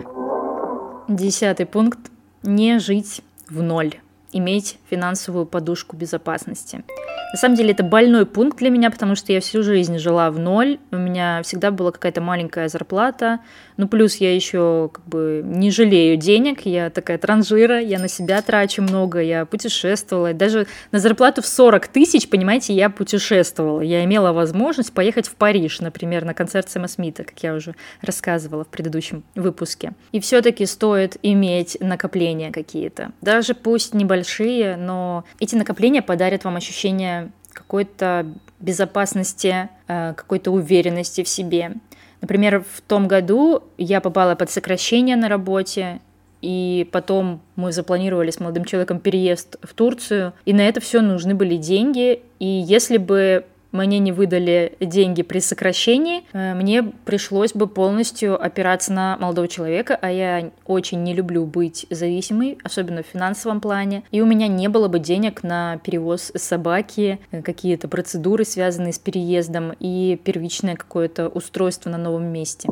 Десятый 1.08 1.66
пункт. 1.66 1.98
Не 2.42 2.78
жить 2.78 3.22
в 3.48 3.62
ноль 3.62 3.94
иметь 4.32 4.78
финансовую 4.90 5.46
подушку 5.46 5.96
безопасности. 5.96 6.84
На 7.33 7.38
самом 7.38 7.56
деле 7.56 7.73
это 7.73 7.83
больной 7.83 8.25
пункт 8.25 8.59
для 8.59 8.71
меня, 8.71 8.90
потому 8.90 9.14
что 9.14 9.33
я 9.33 9.40
всю 9.40 9.62
жизнь 9.62 9.99
жила 9.99 10.30
в 10.30 10.38
ноль, 10.38 10.78
у 10.90 10.97
меня 10.97 11.42
всегда 11.42 11.71
была 11.71 11.90
какая-то 11.90 12.21
маленькая 12.21 12.68
зарплата, 12.68 13.40
ну 13.76 13.88
плюс 13.88 14.16
я 14.16 14.35
еще 14.35 14.90
как 14.92 15.04
бы 15.06 15.42
не 15.45 15.71
жалею 15.71 16.16
денег, 16.16 16.64
я 16.64 16.88
такая 16.90 17.18
транжира, 17.18 17.80
я 17.80 17.99
на 17.99 18.09
себя 18.09 18.40
трачу 18.42 18.83
много, 18.83 19.21
я 19.21 19.45
путешествовала, 19.45 20.33
даже 20.33 20.66
на 20.92 20.99
зарплату 20.99 21.42
в 21.42 21.47
40 21.47 21.88
тысяч, 21.88 22.28
понимаете, 22.28 22.75
я 22.75 22.90
путешествовала, 22.90 23.80
я 23.80 24.04
имела 24.04 24.33
возможность 24.33 24.92
поехать 24.92 25.26
в 25.26 25.35
Париж, 25.35 25.80
например, 25.80 26.25
на 26.25 26.33
концерт 26.33 26.71
Сэма 26.71 26.88
Смита, 26.88 27.25
как 27.25 27.42
я 27.42 27.54
уже 27.54 27.75
рассказывала 28.02 28.64
в 28.64 28.68
предыдущем 28.68 29.25
выпуске. 29.35 29.92
И 30.12 30.21
все-таки 30.21 30.64
стоит 30.64 31.16
иметь 31.23 31.76
накопления 31.80 32.52
какие-то, 32.52 33.12
даже 33.21 33.54
пусть 33.54 33.95
небольшие, 33.95 34.76
но 34.76 35.25
эти 35.40 35.56
накопления 35.56 36.02
подарят 36.02 36.45
вам 36.45 36.56
ощущение 36.56 37.15
какой-то 37.56 38.26
безопасности, 38.60 39.68
э, 39.88 40.14
какой-то 40.14 40.50
уверенности 40.50 41.25
в 41.25 41.28
себе. 41.28 41.72
Например, 42.20 42.64
в 42.75 42.80
том 42.80 43.08
году 43.08 43.62
я 43.78 44.00
попала 44.00 44.34
под 44.34 44.50
сокращение 44.50 45.16
на 45.16 45.28
работе, 45.28 46.00
и 46.42 46.88
потом 46.92 47.40
мы 47.56 47.72
запланировали 47.72 48.30
с 48.30 48.40
молодым 48.40 48.64
человеком 48.64 49.00
переезд 49.00 49.56
в 49.62 49.75
Турцию, 49.75 50.32
и 50.44 50.52
на 50.52 50.60
это 50.60 50.80
все 50.80 51.00
нужны 51.00 51.34
были 51.34 51.56
деньги. 51.56 52.22
И 52.38 52.46
если 52.46 52.98
бы 52.98 53.46
мне 53.76 53.99
не 53.99 54.12
выдали 54.12 54.76
деньги 54.80 55.23
при 55.23 55.38
сокращении, 55.38 56.25
э, 56.33 56.54
мне 56.54 56.83
пришлось 56.83 57.52
бы 57.52 57.66
полностью 57.66 58.42
опираться 58.42 58.92
на 58.92 59.16
молодого 59.18 59.49
человека, 59.49 59.99
а 60.00 60.11
я 60.11 60.50
очень 60.66 61.02
не 61.02 61.14
люблю 61.14 61.45
быть 61.45 61.87
зависимой, 61.90 62.59
особенно 62.64 63.02
в 63.02 63.06
финансовом 63.06 63.61
плане. 63.61 64.02
И 64.11 64.21
у 64.21 64.26
меня 64.26 64.49
не 64.49 64.68
было 64.68 64.88
бы 64.88 64.99
денег 64.99 65.42
на 65.42 65.78
перевоз 65.78 66.33
собаки, 66.35 67.21
э, 67.30 67.42
какие-то 67.42 67.88
процедуры, 67.88 68.45
связанные 68.45 68.92
с 68.92 68.99
переездом 68.99 69.75
и 69.78 70.21
первичное 70.25 70.76
какое-то 70.76 71.28
устройство 71.28 71.90
на 71.90 71.99
новом 71.99 72.25
месте. 72.25 72.68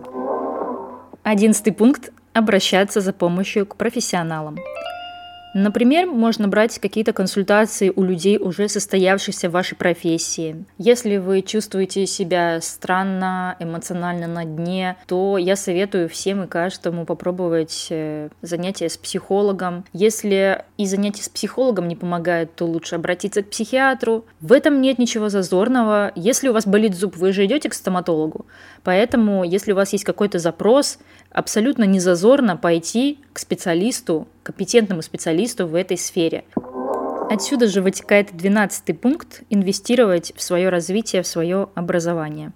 Одиннадцатый 1.22 1.72
пункт– 1.72 2.12
обращаться 2.34 3.00
за 3.00 3.12
помощью 3.12 3.64
к 3.64 3.76
профессионалам. 3.76 4.58
Например, 5.54 6.06
можно 6.06 6.48
брать 6.48 6.80
какие-то 6.80 7.12
консультации 7.12 7.92
у 7.94 8.02
людей, 8.02 8.38
уже 8.38 8.68
состоявшихся 8.68 9.48
в 9.48 9.52
вашей 9.52 9.76
профессии. 9.76 10.64
Если 10.78 11.16
вы 11.16 11.42
чувствуете 11.42 12.06
себя 12.06 12.60
странно, 12.60 13.56
эмоционально 13.60 14.26
на 14.26 14.44
дне, 14.44 14.96
то 15.06 15.38
я 15.38 15.54
советую 15.54 16.08
всем 16.08 16.42
и 16.42 16.48
каждому 16.48 17.06
попробовать 17.06 17.86
э, 17.90 18.30
занятия 18.42 18.88
с 18.88 18.96
психологом. 18.96 19.84
Если 19.92 20.64
и 20.76 20.86
занятия 20.86 21.22
с 21.22 21.28
психологом 21.28 21.86
не 21.86 21.94
помогает, 21.94 22.56
то 22.56 22.66
лучше 22.66 22.96
обратиться 22.96 23.42
к 23.42 23.50
психиатру. 23.50 24.24
В 24.40 24.52
этом 24.52 24.80
нет 24.80 24.98
ничего 24.98 25.28
зазорного. 25.28 26.10
Если 26.16 26.48
у 26.48 26.52
вас 26.52 26.66
болит 26.66 26.96
зуб, 26.96 27.16
вы 27.16 27.32
же 27.32 27.44
идете 27.44 27.68
к 27.68 27.74
стоматологу. 27.74 28.44
Поэтому, 28.82 29.44
если 29.44 29.70
у 29.70 29.76
вас 29.76 29.92
есть 29.92 30.04
какой-то 30.04 30.40
запрос, 30.40 30.98
абсолютно 31.30 31.84
не 31.84 32.00
зазорно 32.00 32.56
пойти 32.56 33.20
к 33.32 33.38
специалисту, 33.38 34.26
компетентному 34.44 35.02
специалисту 35.02 35.66
в 35.66 35.74
этой 35.74 35.98
сфере. 35.98 36.44
Отсюда 37.30 37.66
же 37.66 37.82
вытекает 37.82 38.36
12 38.36 39.00
пункт– 39.00 39.42
инвестировать 39.50 40.32
в 40.36 40.42
свое 40.42 40.68
развитие, 40.68 41.22
в 41.22 41.26
свое 41.26 41.68
образование. 41.74 42.52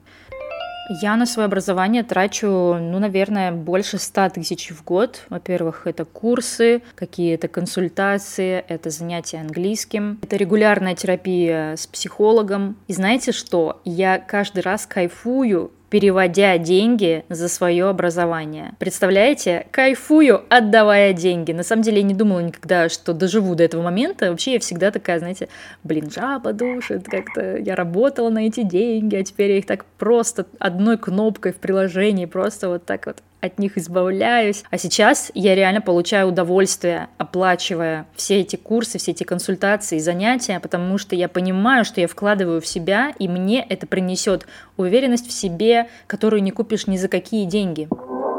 Я 1.03 1.17
на 1.17 1.27
свое 1.27 1.47
образование 1.47 2.03
трачу, 2.03 2.47
ну, 2.47 2.99
наверное, 2.99 3.53
больше 3.53 3.99
100 3.99 4.31
тысяч 4.31 4.71
в 4.71 4.83
год. 4.85 5.27
Во-первых, 5.29 5.87
это 5.87 6.07
курсы, 6.07 6.81
какие-то 6.95 7.47
консультации, 7.47 8.65
это 8.69 8.89
занятия 8.89 9.39
английским, 9.39 10.19
это 10.23 10.37
регулярная 10.37 10.95
терапия 10.95 11.77
с 11.77 11.87
психологом. 11.87 12.77
И 12.87 12.95
знаете 12.95 13.33
что? 13.33 13.83
Я 13.85 14.19
каждый 14.19 14.61
раз 14.61 14.87
кайфую 14.87 15.73
переводя 15.91 16.59
деньги 16.59 17.25
за 17.29 17.49
свое 17.49 17.89
образование. 17.89 18.73
Представляете? 18.79 19.67
Кайфую, 19.71 20.43
отдавая 20.49 21.13
деньги. 21.13 21.53
На 21.53 21.63
самом 21.63 21.83
деле 21.83 21.99
я 21.99 22.03
не 22.03 22.15
думала 22.15 22.41
никогда, 22.41 22.89
что 22.89 23.13
доживу 23.13 23.55
до 23.55 23.65
этого 23.65 23.83
момента. 23.83 24.31
Вообще 24.31 24.55
я 24.55 24.61
всегда 24.61 24.91
такая, 24.91 25.19
знаете, 25.19 25.49
блин, 25.85 26.11
жаба 26.11 26.53
душит, 26.53 27.05
как-то 27.09 27.57
я 27.57 27.75
работала 27.75 28.31
на 28.31 28.47
эти 28.47 28.63
деньги, 28.63 29.17
а 29.17 29.25
теперь 29.25 29.53
я 29.53 29.59
их 29.59 29.67
так 29.67 29.85
просто 29.99 30.47
одной 30.59 30.99
кнопкой 30.99 31.53
в 31.53 31.57
приложении 31.57 32.27
просто 32.27 32.69
вот 32.69 32.85
так 32.85 33.07
вот 33.07 33.23
от 33.41 33.59
них 33.59 33.79
избавляюсь. 33.79 34.65
А 34.71 34.79
сейчас 34.79 35.31
я 35.35 35.55
реально 35.55 35.81
получаю 35.81 36.29
удовольствие, 36.29 37.09
оплачивая 37.19 38.07
все 38.17 38.41
эти 38.41 38.57
курсы, 38.57 38.99
все 38.99 39.13
эти 39.13 39.25
консультации 39.25 39.99
занятия, 39.99 40.61
потому 40.61 40.99
что 40.99 41.15
я 41.15 41.29
понимаю, 41.29 41.85
что 41.85 42.01
я 42.01 42.09
вкладываю 42.09 42.61
в 42.61 42.67
себя, 42.67 43.13
и 43.19 43.29
мне 43.29 43.65
это 43.69 43.87
принесет 43.87 44.47
уверенность 44.77 45.29
в 45.29 45.33
себе, 45.33 45.89
которую 46.07 46.43
не 46.43 46.51
купишь 46.51 46.87
ни 46.87 46.97
за 46.97 47.09
какие 47.09 47.45
деньги. 47.45 47.89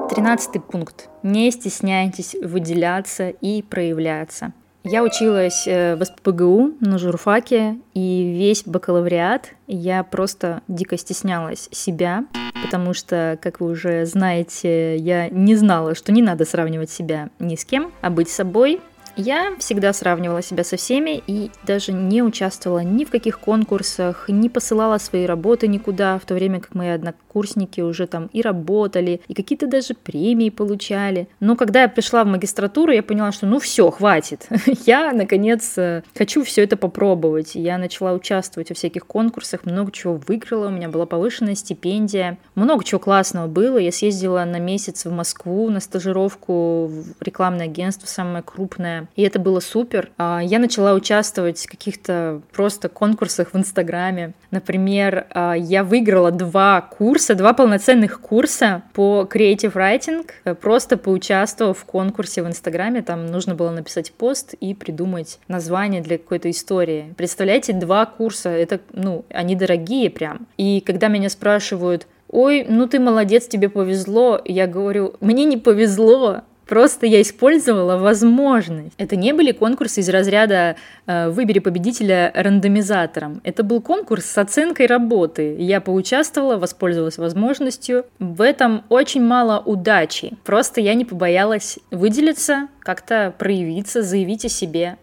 Тринадцатый 0.09 0.61
пункт. 0.61 1.07
Не 1.21 1.51
стесняйтесь 1.51 2.35
выделяться 2.41 3.29
и 3.29 3.61
проявляться. 3.61 4.53
Я 4.91 5.03
училась 5.03 5.67
э, 5.67 5.95
в 5.95 6.03
СПБГУ 6.03 6.77
на 6.79 6.97
журфаке, 6.97 7.77
и 7.93 8.33
весь 8.35 8.63
бакалавриат 8.63 9.51
я 9.67 10.03
просто 10.03 10.63
дико 10.67 10.97
стеснялась 10.97 11.69
себя, 11.71 12.25
потому 12.63 12.95
что, 12.95 13.37
как 13.39 13.59
вы 13.59 13.69
уже 13.69 14.07
знаете, 14.07 14.97
я 14.97 15.29
не 15.29 15.55
знала, 15.55 15.93
что 15.93 16.11
не 16.11 16.23
надо 16.23 16.43
сравнивать 16.43 16.89
себя 16.89 17.29
ни 17.37 17.55
с 17.55 17.65
кем, 17.65 17.91
а 18.01 18.09
быть 18.09 18.29
собой 18.29 18.81
я 19.19 19.53
всегда 19.59 19.91
сравнивала 19.91 20.41
себя 20.41 20.63
со 20.63 20.77
всеми 20.77 21.21
и 21.27 21.51
даже 21.65 21.91
не 21.91 22.23
участвовала 22.23 22.79
ни 22.79 23.03
в 23.03 23.09
каких 23.09 23.39
конкурсах, 23.39 24.29
не 24.29 24.49
посылала 24.49 24.97
свои 24.97 25.25
работы 25.25 25.67
никуда, 25.67 26.17
в 26.19 26.25
то 26.25 26.33
время 26.33 26.61
как 26.61 26.73
мои 26.73 26.89
однокурсники 26.89 27.81
уже 27.81 28.07
там 28.07 28.29
и 28.31 28.41
работали, 28.41 29.21
и 29.27 29.33
какие-то 29.33 29.67
даже 29.67 29.93
премии 29.93 30.49
получали. 30.49 31.27
Но 31.41 31.55
когда 31.55 31.81
я 31.81 31.89
пришла 31.89 32.23
в 32.23 32.27
магистратуру, 32.27 32.93
я 32.93 33.03
поняла, 33.03 33.31
что 33.31 33.45
ну 33.45 33.59
все, 33.59 33.91
хватит. 33.91 34.47
я, 34.85 35.11
наконец, 35.11 35.77
э, 35.77 36.03
хочу 36.17 36.43
все 36.43 36.63
это 36.63 36.77
попробовать. 36.77 37.55
Я 37.55 37.77
начала 37.77 38.13
участвовать 38.13 38.69
во 38.69 38.75
всяких 38.75 39.05
конкурсах, 39.05 39.65
много 39.65 39.91
чего 39.91 40.19
выиграла, 40.27 40.67
у 40.67 40.71
меня 40.71 40.87
была 40.87 41.05
повышенная 41.05 41.55
стипендия, 41.55 42.37
много 42.55 42.85
чего 42.85 42.99
классного 42.99 43.47
было. 43.47 43.77
Я 43.77 43.91
съездила 43.91 44.45
на 44.45 44.59
месяц 44.59 45.05
в 45.05 45.11
Москву 45.11 45.69
на 45.69 45.81
стажировку 45.81 46.87
в 46.87 47.21
рекламное 47.21 47.65
агентство, 47.65 48.07
самое 48.07 48.43
крупное 48.43 49.08
и 49.15 49.23
это 49.23 49.39
было 49.39 49.59
супер. 49.59 50.11
А, 50.17 50.41
я 50.43 50.59
начала 50.59 50.93
участвовать 50.93 51.59
в 51.65 51.69
каких-то 51.69 52.41
просто 52.51 52.89
конкурсах 52.89 53.53
в 53.53 53.57
Инстаграме. 53.57 54.33
Например, 54.51 55.27
а, 55.31 55.53
я 55.53 55.83
выиграла 55.83 56.31
два 56.31 56.81
курса, 56.81 57.35
два 57.35 57.53
полноценных 57.53 58.21
курса 58.21 58.83
по 58.93 59.27
Creative 59.31 59.73
Writing, 59.73 60.29
э, 60.45 60.55
просто 60.55 60.97
поучаствовав 60.97 61.77
в 61.77 61.85
конкурсе 61.85 62.43
в 62.43 62.47
Инстаграме. 62.47 63.01
Там 63.01 63.27
нужно 63.27 63.55
было 63.55 63.71
написать 63.71 64.11
пост 64.11 64.53
и 64.53 64.73
придумать 64.73 65.39
название 65.47 66.01
для 66.01 66.17
какой-то 66.17 66.49
истории. 66.49 67.13
Представляете, 67.17 67.73
два 67.73 68.05
курса, 68.05 68.49
это, 68.49 68.79
ну, 68.93 69.25
они 69.29 69.55
дорогие 69.55 70.09
прям. 70.09 70.47
И 70.57 70.81
когда 70.81 71.07
меня 71.07 71.29
спрашивают, 71.29 72.07
ой, 72.29 72.65
ну 72.67 72.87
ты 72.87 72.99
молодец, 72.99 73.47
тебе 73.47 73.69
повезло. 73.69 74.41
Я 74.45 74.67
говорю, 74.67 75.15
мне 75.19 75.45
не 75.45 75.57
повезло, 75.57 76.41
Просто 76.69 77.07
я 77.07 77.23
использовала 77.23 77.97
возможность. 77.97 78.93
Это 78.99 79.15
не 79.15 79.33
были 79.33 79.51
конкурсы 79.51 80.01
из 80.01 80.09
разряда 80.09 80.75
э, 81.07 81.29
«Выбери 81.29 81.57
победителя 81.57 82.31
рандомизатором». 82.35 83.41
Это 83.43 83.63
был 83.63 83.81
конкурс 83.81 84.25
с 84.25 84.37
оценкой 84.37 84.85
работы. 84.85 85.55
Я 85.57 85.81
поучаствовала, 85.81 86.57
воспользовалась 86.57 87.17
возможностью. 87.17 88.05
В 88.19 88.43
этом 88.43 88.83
очень 88.89 89.23
мало 89.23 89.59
удачи. 89.65 90.37
Просто 90.43 90.79
я 90.79 90.93
не 90.93 91.05
побоялась 91.05 91.79
выделиться, 91.89 92.67
как-то 92.81 93.33
проявиться, 93.35 94.03
заявить 94.03 94.45
о 94.45 94.49
себе. 94.49 94.97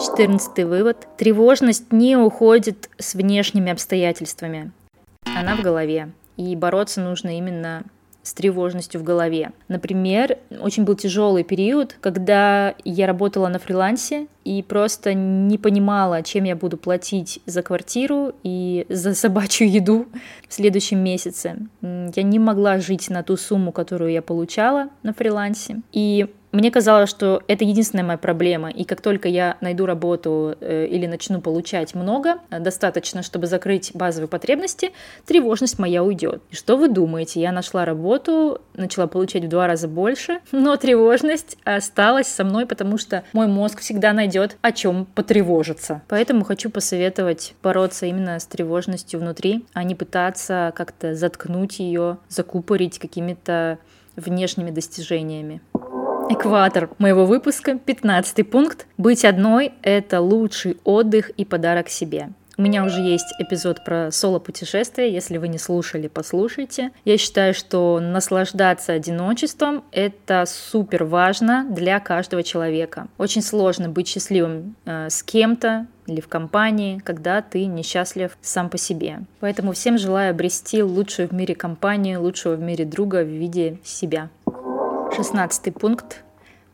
Четырнадцатый 0.00 0.64
вывод. 0.64 0.96
Тревожность 1.18 1.92
не 1.92 2.16
уходит 2.16 2.88
с 2.96 3.14
внешними 3.14 3.70
обстоятельствами. 3.70 4.72
Она 5.38 5.56
в 5.56 5.60
голове. 5.60 6.08
И 6.38 6.56
бороться 6.56 7.02
нужно 7.02 7.36
именно 7.36 7.84
с 8.22 8.34
тревожностью 8.34 9.00
в 9.00 9.04
голове. 9.04 9.52
Например, 9.68 10.38
очень 10.60 10.84
был 10.84 10.94
тяжелый 10.94 11.44
период, 11.44 11.96
когда 12.00 12.74
я 12.84 13.06
работала 13.06 13.48
на 13.48 13.58
фрилансе 13.58 14.26
и 14.44 14.62
просто 14.62 15.14
не 15.14 15.58
понимала, 15.58 16.22
чем 16.22 16.44
я 16.44 16.56
буду 16.56 16.76
платить 16.76 17.40
за 17.46 17.62
квартиру 17.62 18.32
и 18.42 18.86
за 18.88 19.14
собачью 19.14 19.70
еду 19.70 20.06
в 20.48 20.54
следующем 20.54 20.98
месяце. 20.98 21.56
Я 21.80 22.22
не 22.22 22.38
могла 22.38 22.78
жить 22.78 23.10
на 23.10 23.22
ту 23.22 23.36
сумму, 23.36 23.72
которую 23.72 24.12
я 24.12 24.22
получала 24.22 24.88
на 25.02 25.12
фрилансе. 25.12 25.82
И 25.92 26.28
мне 26.52 26.70
казалось, 26.70 27.08
что 27.08 27.42
это 27.48 27.64
единственная 27.64 28.04
моя 28.04 28.18
проблема, 28.18 28.68
и 28.68 28.84
как 28.84 29.00
только 29.00 29.28
я 29.28 29.56
найду 29.62 29.86
работу 29.86 30.54
э, 30.60 30.86
или 30.86 31.06
начну 31.06 31.40
получать 31.40 31.94
много, 31.94 32.36
э, 32.50 32.60
достаточно, 32.60 33.22
чтобы 33.22 33.46
закрыть 33.46 33.92
базовые 33.94 34.28
потребности, 34.28 34.92
тревожность 35.24 35.78
моя 35.78 36.04
уйдет. 36.04 36.42
И 36.50 36.54
что 36.54 36.76
вы 36.76 36.88
думаете? 36.88 37.40
Я 37.40 37.52
нашла 37.52 37.86
работу, 37.86 38.60
начала 38.74 39.06
получать 39.06 39.44
в 39.44 39.48
два 39.48 39.66
раза 39.66 39.88
больше, 39.88 40.40
но 40.52 40.76
тревожность 40.76 41.56
осталась 41.64 42.26
со 42.26 42.44
мной, 42.44 42.66
потому 42.66 42.98
что 42.98 43.24
мой 43.32 43.46
мозг 43.46 43.80
всегда 43.80 44.12
найдет 44.12 44.58
о 44.60 44.72
чем 44.72 45.06
потревожиться. 45.06 46.02
Поэтому 46.08 46.44
хочу 46.44 46.68
посоветовать 46.68 47.54
бороться 47.62 48.04
именно 48.04 48.38
с 48.38 48.44
тревожностью 48.44 49.20
внутри, 49.20 49.64
а 49.72 49.84
не 49.84 49.94
пытаться 49.94 50.72
как-то 50.76 51.14
заткнуть 51.14 51.78
ее, 51.78 52.18
закупорить 52.28 52.98
какими-то 52.98 53.78
внешними 54.16 54.70
достижениями. 54.70 55.62
Экватор 56.32 56.88
моего 56.96 57.26
выпуска, 57.26 57.76
15 57.76 58.50
пункт. 58.50 58.86
Быть 58.96 59.22
одной– 59.22 59.74
это 59.82 60.22
лучший 60.22 60.78
отдых 60.82 61.28
и 61.28 61.44
подарок 61.44 61.90
себе. 61.90 62.30
У 62.56 62.62
меня 62.62 62.84
уже 62.84 63.02
есть 63.02 63.34
эпизод 63.38 63.84
про 63.84 64.10
соло-путешествия, 64.10 65.12
если 65.12 65.36
вы 65.36 65.48
не 65.48 65.58
слушали, 65.58 66.08
послушайте. 66.08 66.90
Я 67.04 67.18
считаю, 67.18 67.52
что 67.52 68.00
наслаждаться 68.00 68.94
одиночеством— 68.94 69.84
это 69.92 70.44
супер 70.46 71.04
важно 71.04 71.66
для 71.68 72.00
каждого 72.00 72.42
человека. 72.42 73.08
Очень 73.18 73.42
сложно 73.42 73.90
быть 73.90 74.08
счастливым 74.08 74.74
э, 74.86 75.10
с 75.10 75.22
кем-то, 75.22 75.86
или 76.06 76.20
в 76.20 76.28
компании, 76.28 76.98
когда 77.04 77.42
ты 77.42 77.66
несчастлив 77.66 78.36
сам 78.40 78.70
по 78.70 78.78
себе. 78.78 79.20
Поэтому 79.40 79.72
всем 79.72 79.98
желаю 79.98 80.30
обрести 80.30 80.82
лучшую 80.82 81.28
в 81.28 81.32
мире 81.32 81.54
компанию, 81.54 82.22
лучшего 82.22 82.56
в 82.56 82.60
мире 82.60 82.86
друга 82.86 83.22
в 83.22 83.28
виде 83.28 83.78
себя. 83.84 84.30
Шестнадцатый 85.14 85.72
пункт. 85.74 86.22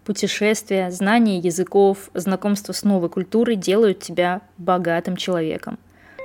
Путешествия, 0.05 0.91
знание 0.93 1.39
языков, 1.39 2.09
знакомство 2.15 2.73
с 2.73 2.85
новой 2.85 3.09
культурой 3.09 3.57
делают 3.57 3.99
тебя 3.99 4.43
богатым 4.59 5.17
человеком. 5.17 5.79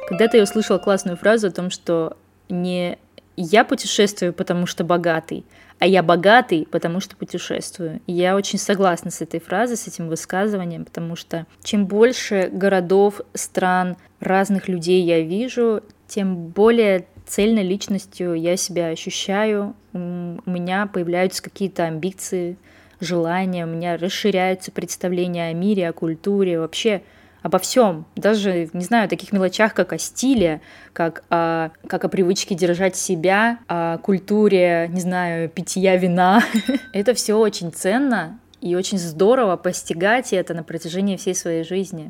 Когда-то 0.08 0.38
я 0.38 0.44
услышала 0.44 0.78
классную 0.78 1.18
фразу 1.18 1.48
о 1.48 1.52
том, 1.52 1.72
что 1.72 2.16
не 2.50 3.00
я 3.36 3.66
путешествую, 3.66 4.32
потому 4.32 4.68
что 4.68 4.84
богатый, 4.84 5.44
а 5.80 5.88
я 5.88 6.04
богатый, 6.04 6.68
потому 6.70 7.00
что 7.00 7.18
путешествую. 7.18 8.00
И 8.06 8.14
я 8.14 8.36
очень 8.36 8.60
согласна 8.60 9.10
с 9.10 9.22
этой 9.22 9.40
фразой, 9.40 9.76
с 9.76 9.88
этим 9.88 10.08
высказыванием, 10.08 10.86
потому 10.86 11.16
что 11.16 11.48
чем 11.64 11.88
больше 11.88 12.50
городов, 12.54 13.22
стран, 13.34 13.98
разных 14.20 14.68
людей 14.68 15.04
я 15.04 15.22
вижу, 15.22 15.82
тем 16.08 16.48
более 16.50 17.08
цельной 17.26 17.64
личностью 17.64 18.34
я 18.34 18.58
себя 18.58 18.88
ощущаю, 18.88 19.76
у 19.94 19.98
меня 19.98 20.88
появляются 20.88 21.42
какие-то 21.42 21.86
амбиции, 21.86 22.58
желания, 23.00 23.66
у 23.66 23.70
меня 23.70 23.98
расширяются 23.98 24.72
представления 24.72 25.50
о 25.50 25.54
мире, 25.54 25.90
о 25.90 25.94
культуре, 25.94 26.60
вообще 26.60 27.02
обо 27.42 27.60
всем, 27.60 28.06
даже, 28.16 28.70
не 28.72 28.86
знаю, 28.86 29.06
о 29.06 29.10
таких 29.10 29.34
мелочах, 29.34 29.74
как 29.74 29.92
о 29.92 29.98
стиле, 29.98 30.62
как 30.94 31.24
о, 31.30 31.72
как 31.88 32.06
о 32.06 32.10
привычке 32.10 32.56
держать 32.56 32.96
себя, 32.96 33.60
о 33.68 33.98
культуре, 33.98 34.88
не 34.90 35.02
знаю, 35.02 35.50
питья 35.50 35.98
вина. 35.98 36.42
Это 36.94 37.14
все 37.14 37.38
очень 37.38 37.72
ценно 37.72 38.40
и 38.62 38.76
очень 38.76 38.98
здорово 38.98 39.58
постигать 39.58 40.32
это 40.32 40.54
на 40.54 40.64
протяжении 40.64 41.18
всей 41.18 41.36
своей 41.36 41.66
жизни. 41.66 42.10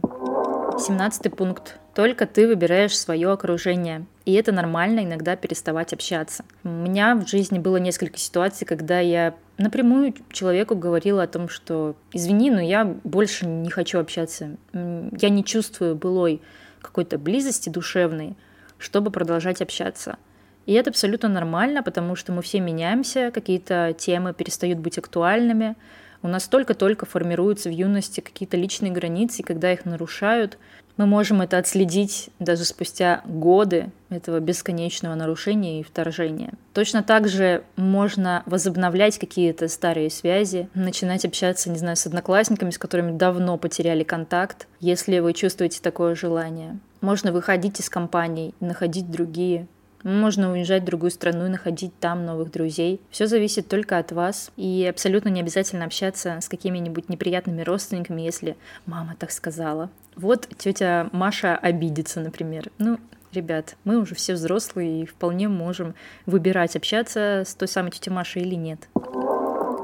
17 0.78 1.36
пункт. 1.36 1.80
Только 1.96 2.28
ты 2.28 2.48
выбираешь 2.48 2.96
свое 2.96 3.32
окружение. 3.32 4.06
И 4.26 4.34
это 4.34 4.52
нормально 4.52 5.04
иногда 5.04 5.36
переставать 5.36 5.92
общаться. 5.92 6.46
У 6.64 6.70
меня 6.70 7.16
в 7.16 7.28
жизни 7.28 7.60
было 7.60 7.78
несколько 7.78 8.18
ситуаций, 8.18 8.66
когда 8.66 9.00
я 9.00 9.36
напрямую 9.58 10.14
человеку 10.32 10.76
говорила 10.76 11.24
о 11.24 11.28
том, 11.28 11.50
что 11.50 11.96
извини, 12.14 12.50
но 12.50 12.62
я 12.62 12.86
больше 12.86 13.46
не 13.46 13.70
хочу 13.70 14.00
общаться. 14.00 14.56
Я 14.74 15.30
не 15.30 15.44
чувствую 15.44 15.96
былой 15.96 16.42
какой-то 16.82 17.18
близости 17.18 17.70
душевной, 17.70 18.36
чтобы 18.78 19.12
продолжать 19.12 19.62
общаться. 19.62 20.18
И 20.66 20.74
это 20.74 20.92
абсолютно 20.92 21.28
нормально, 21.28 21.84
потому 21.84 22.16
что 22.16 22.32
мы 22.32 22.42
все 22.42 22.62
меняемся, 22.62 23.32
какие-то 23.32 23.94
темы 23.98 24.34
перестают 24.34 24.80
быть 24.80 24.98
актуальными, 24.98 25.76
у 26.24 26.30
нас 26.30 26.48
только-только 26.48 27.06
формируются 27.06 27.68
в 27.68 27.74
юности 27.74 28.22
какие-то 28.22 28.56
личные 28.56 28.94
границы, 28.94 29.42
и 29.42 29.44
когда 29.44 29.74
их 29.74 29.84
нарушают, 29.84 30.58
мы 30.98 31.06
можем 31.06 31.42
это 31.42 31.58
отследить 31.58 32.30
даже 32.40 32.66
спустя 32.66 33.22
годы 33.26 33.92
этого 34.10 34.40
бесконечного 34.40 35.16
нарушения 35.16 35.80
и 35.80 35.84
вторжения. 35.84 36.54
Точно 36.74 37.02
так 37.04 37.28
же 37.28 37.64
можно 37.76 38.44
возобновлять 38.46 39.18
какие-то 39.18 39.68
старые 39.68 40.10
связи, 40.10 40.70
начинать 40.74 41.26
общаться, 41.26 41.70
не 41.70 41.80
знаю, 41.80 41.96
с 41.96 42.06
одноклассниками, 42.06 42.70
с 42.70 42.78
которыми 42.78 43.18
давно 43.18 43.58
потеряли 43.58 44.04
контакт, 44.04 44.68
если 44.80 45.20
вы 45.20 45.34
чувствуете 45.34 45.82
такое 45.82 46.16
желание. 46.16 46.78
Можно 47.02 47.32
выходить 47.32 47.80
из 47.80 47.90
компаний, 47.90 48.54
находить 48.60 49.10
другие. 49.10 49.68
Можно 50.04 50.52
уезжать 50.52 50.84
в 50.84 50.86
другую 50.86 51.12
страну 51.12 51.46
и 51.46 51.50
находить 51.50 51.98
там 52.00 52.26
новых 52.26 52.52
друзей. 52.52 53.02
Все 53.10 53.26
зависит 53.26 53.68
только 53.68 53.98
от 53.98 54.12
вас. 54.12 54.52
И 54.58 54.86
абсолютно 54.90 55.30
не 55.30 55.40
обязательно 55.40 55.86
общаться 55.86 56.40
с 56.42 56.50
какими-нибудь 56.50 57.10
неприятными 57.10 57.62
родственниками, 57.62 58.22
если 58.22 58.58
мама 58.86 59.16
так 59.18 59.32
сказала. 59.32 59.90
Вот 60.16 60.48
тетя 60.58 61.10
Маша 61.12 61.56
обидится, 61.56 62.20
например. 62.20 62.70
Ну, 62.78 63.00
ребят, 63.32 63.76
мы 63.86 63.98
уже 63.98 64.14
все 64.16 64.34
взрослые 64.34 65.04
и 65.04 65.06
вполне 65.06 65.48
можем 65.48 65.96
выбирать, 66.26 66.76
общаться 66.76 67.44
с 67.46 67.56
той 67.56 67.68
самой 67.68 67.92
тетей 67.92 68.12
Машей 68.12 68.44
или 68.44 68.56
нет. 68.56 68.90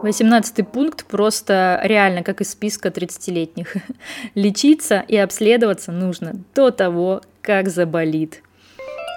Восемнадцатый 0.02 0.64
пункт 0.64 1.06
просто 1.06 1.82
реально 1.84 2.24
как 2.24 2.40
из 2.42 2.52
списка 2.52 2.90
30-летних. 2.90 3.76
Лечиться 4.36 5.04
и 5.08 5.18
обследоваться 5.18 5.92
нужно 5.92 6.36
до 6.56 6.72
того, 6.72 7.22
как 7.42 7.70
заболит. 7.70 8.42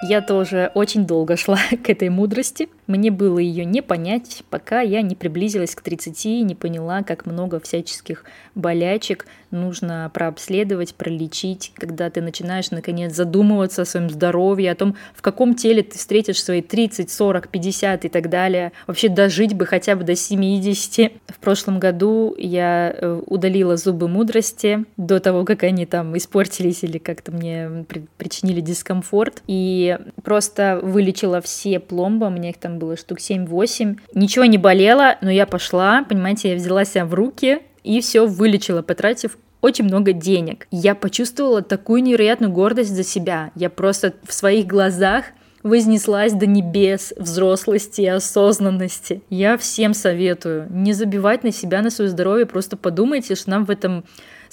Я 0.05 0.21
тоже 0.21 0.69
очень 0.73 1.05
долго 1.05 1.37
шла 1.37 1.57
к 1.83 1.89
этой 1.89 2.09
мудрости. 2.09 2.67
Мне 2.87 3.11
было 3.11 3.39
ее 3.39 3.65
не 3.65 3.81
понять, 3.81 4.43
пока 4.49 4.81
я 4.81 5.01
не 5.01 5.15
приблизилась 5.15 5.75
к 5.75 5.81
30 5.81 6.25
и 6.25 6.41
не 6.41 6.55
поняла, 6.55 7.03
как 7.03 7.25
много 7.25 7.59
всяческих 7.59 8.25
болячек 8.55 9.25
нужно 9.53 10.11
прообследовать, 10.13 10.95
пролечить, 10.95 11.71
когда 11.75 12.09
ты 12.09 12.21
начинаешь 12.21 12.71
наконец 12.71 13.13
задумываться 13.13 13.83
о 13.83 13.85
своем 13.85 14.09
здоровье, 14.09 14.71
о 14.71 14.75
том, 14.75 14.95
в 15.15 15.21
каком 15.21 15.55
теле 15.55 15.83
ты 15.83 15.97
встретишь 15.97 16.43
свои 16.43 16.61
30, 16.61 17.09
40, 17.09 17.47
50 17.47 18.05
и 18.05 18.09
так 18.09 18.29
далее. 18.29 18.73
Вообще 18.87 19.09
дожить 19.09 19.53
бы 19.53 19.65
хотя 19.65 19.95
бы 19.95 20.03
до 20.03 20.15
70. 20.15 21.13
В 21.27 21.39
прошлом 21.39 21.79
году 21.79 22.35
я 22.37 22.93
э, 22.95 23.21
удалила 23.27 23.77
зубы 23.77 24.07
мудрости 24.07 24.85
до 24.97 25.19
того, 25.19 25.45
как 25.45 25.63
они 25.63 25.85
там 25.85 26.17
испортились 26.17 26.83
или 26.83 26.97
как-то 26.97 27.31
мне 27.31 27.85
причинили 28.17 28.59
дискомфорт. 28.59 29.43
И 29.47 29.97
просто 30.23 30.79
вылечила 30.81 31.41
все 31.41 31.79
пломбы, 31.79 32.27
у 32.27 32.29
меня 32.29 32.49
их 32.49 32.57
там 32.57 32.72
было 32.77 32.97
штук 32.97 33.19
7-8. 33.19 33.99
Ничего 34.13 34.45
не 34.45 34.57
болело, 34.57 35.17
но 35.21 35.31
я 35.31 35.45
пошла, 35.45 36.03
понимаете, 36.03 36.49
я 36.49 36.55
взяла 36.55 36.85
себя 36.85 37.05
в 37.05 37.13
руки 37.13 37.59
и 37.83 38.01
все 38.01 38.25
вылечила, 38.25 38.81
потратив 38.81 39.37
очень 39.61 39.85
много 39.85 40.11
денег. 40.11 40.67
Я 40.71 40.93
почувствовала 40.93 41.61
такую 41.61 42.03
невероятную 42.03 42.51
гордость 42.51 42.93
за 42.93 43.03
себя. 43.03 43.51
Я 43.55 43.69
просто 43.69 44.13
в 44.23 44.33
своих 44.33 44.67
глазах 44.67 45.25
вознеслась 45.63 46.33
до 46.33 46.45
небес 46.45 47.13
взрослости 47.17 48.01
и 48.01 48.07
осознанности. 48.07 49.21
Я 49.29 49.57
всем 49.57 49.93
советую 49.93 50.67
не 50.69 50.91
забивать 50.93 51.43
на 51.43 51.51
себя, 51.51 51.81
на 51.81 51.89
свое 51.89 52.09
здоровье, 52.09 52.45
просто 52.45 52.75
подумайте, 52.75 53.35
что 53.35 53.49
нам 53.49 53.65
в 53.65 53.69
этом 53.69 54.03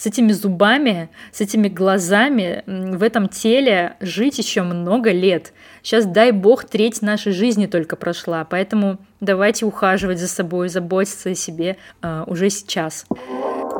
с 0.00 0.06
этими 0.06 0.32
зубами, 0.32 1.10
с 1.30 1.42
этими 1.42 1.68
глазами 1.68 2.64
в 2.66 3.02
этом 3.02 3.28
теле 3.28 3.96
жить 4.00 4.38
еще 4.38 4.62
много 4.62 5.12
лет. 5.12 5.52
Сейчас, 5.82 6.06
дай 6.06 6.32
бог, 6.32 6.64
треть 6.64 7.02
нашей 7.02 7.32
жизни 7.32 7.66
только 7.66 7.96
прошла, 7.96 8.46
поэтому 8.46 8.96
давайте 9.20 9.66
ухаживать 9.66 10.18
за 10.18 10.28
собой, 10.28 10.70
заботиться 10.70 11.28
о 11.28 11.34
себе 11.34 11.76
э, 12.00 12.24
уже 12.26 12.48
сейчас. 12.48 13.04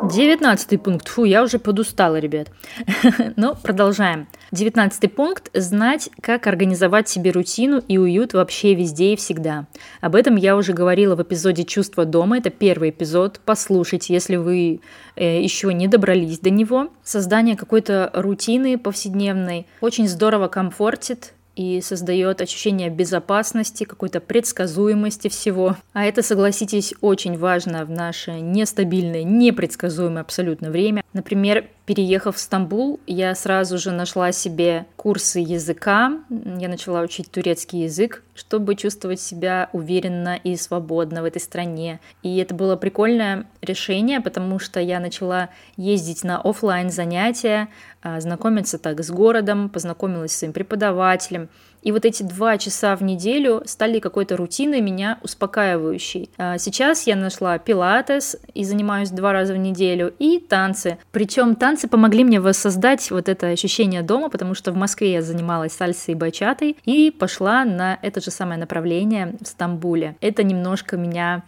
Девятнадцатый 0.02 0.78
пункт. 0.78 1.08
Фу, 1.08 1.24
я 1.24 1.42
уже 1.42 1.58
подустала, 1.58 2.16
ребят. 2.16 2.48
Но 3.36 3.54
продолжаем. 3.54 4.28
Девятнадцатый 4.50 5.10
пункт. 5.10 5.50
Знать, 5.52 6.08
как 6.22 6.46
организовать 6.46 7.08
себе 7.10 7.30
рутину 7.32 7.82
и 7.86 7.98
уют 7.98 8.32
вообще 8.32 8.74
везде 8.74 9.12
и 9.12 9.16
всегда. 9.16 9.66
Об 10.00 10.14
этом 10.14 10.36
я 10.36 10.56
уже 10.56 10.72
говорила 10.72 11.16
в 11.16 11.22
эпизоде 11.22 11.64
«Чувство 11.64 12.06
дома». 12.06 12.38
Это 12.38 12.48
первый 12.48 12.90
эпизод. 12.90 13.40
Послушайте, 13.44 14.14
если 14.14 14.36
вы 14.36 14.80
э, 15.16 15.42
еще 15.42 15.74
не 15.74 15.86
добрались 15.86 16.38
до 16.38 16.48
него. 16.48 16.88
Создание 17.04 17.54
какой-то 17.54 18.10
рутины 18.14 18.78
повседневной 18.78 19.66
очень 19.82 20.08
здорово 20.08 20.48
комфортит 20.48 21.34
и 21.56 21.80
создает 21.80 22.40
ощущение 22.40 22.90
безопасности, 22.90 23.84
какой-то 23.84 24.20
предсказуемости 24.20 25.28
всего. 25.28 25.76
А 25.92 26.04
это, 26.04 26.22
согласитесь, 26.22 26.94
очень 27.00 27.36
важно 27.36 27.84
в 27.84 27.90
наше 27.90 28.32
нестабильное, 28.32 29.24
непредсказуемое 29.24 30.22
абсолютно 30.22 30.70
время. 30.70 31.02
Например, 31.12 31.68
переехав 31.86 32.36
в 32.36 32.38
Стамбул, 32.38 33.00
я 33.06 33.34
сразу 33.34 33.78
же 33.78 33.90
нашла 33.90 34.32
себе 34.32 34.86
курсы 34.96 35.40
языка. 35.40 36.20
Я 36.28 36.68
начала 36.68 37.00
учить 37.00 37.30
турецкий 37.30 37.84
язык, 37.84 38.22
чтобы 38.40 38.74
чувствовать 38.74 39.20
себя 39.20 39.68
уверенно 39.74 40.34
и 40.42 40.56
свободно 40.56 41.20
в 41.20 41.26
этой 41.26 41.42
стране. 41.42 42.00
И 42.22 42.38
это 42.38 42.54
было 42.54 42.74
прикольное 42.74 43.44
решение, 43.60 44.22
потому 44.22 44.58
что 44.58 44.80
я 44.80 44.98
начала 44.98 45.50
ездить 45.76 46.24
на 46.24 46.40
офлайн 46.40 46.90
занятия, 46.90 47.68
а, 48.02 48.18
знакомиться 48.18 48.78
так 48.78 49.04
с 49.04 49.10
городом, 49.10 49.68
познакомилась 49.68 50.32
с 50.32 50.38
своим 50.38 50.54
преподавателем. 50.54 51.50
И 51.82 51.92
вот 51.92 52.04
эти 52.04 52.22
два 52.22 52.58
часа 52.58 52.94
в 52.96 53.02
неделю 53.02 53.62
стали 53.64 54.00
какой-то 54.00 54.36
рутиной 54.36 54.80
меня 54.80 55.18
успокаивающей. 55.22 56.30
А 56.36 56.58
сейчас 56.58 57.06
я 57.06 57.16
нашла 57.16 57.58
пилатес 57.58 58.36
и 58.54 58.64
занимаюсь 58.64 59.10
два 59.10 59.32
раза 59.32 59.54
в 59.54 59.56
неделю, 59.56 60.12
и 60.18 60.38
танцы. 60.38 60.98
Причем 61.10 61.56
танцы 61.56 61.88
помогли 61.88 62.24
мне 62.24 62.40
воссоздать 62.40 63.10
вот 63.10 63.28
это 63.28 63.48
ощущение 63.48 64.02
дома, 64.02 64.28
потому 64.28 64.54
что 64.54 64.72
в 64.72 64.76
Москве 64.76 65.12
я 65.12 65.22
занималась 65.22 65.72
сальсой 65.72 66.12
и 66.12 66.16
бачатой 66.16 66.76
и 66.84 67.10
пошла 67.10 67.64
на 67.64 67.98
это 68.02 68.20
же 68.20 68.29
самое 68.30 68.58
направление 68.58 69.34
в 69.40 69.46
Стамбуле. 69.46 70.16
Это 70.20 70.42
немножко 70.42 70.96
меня 70.96 71.42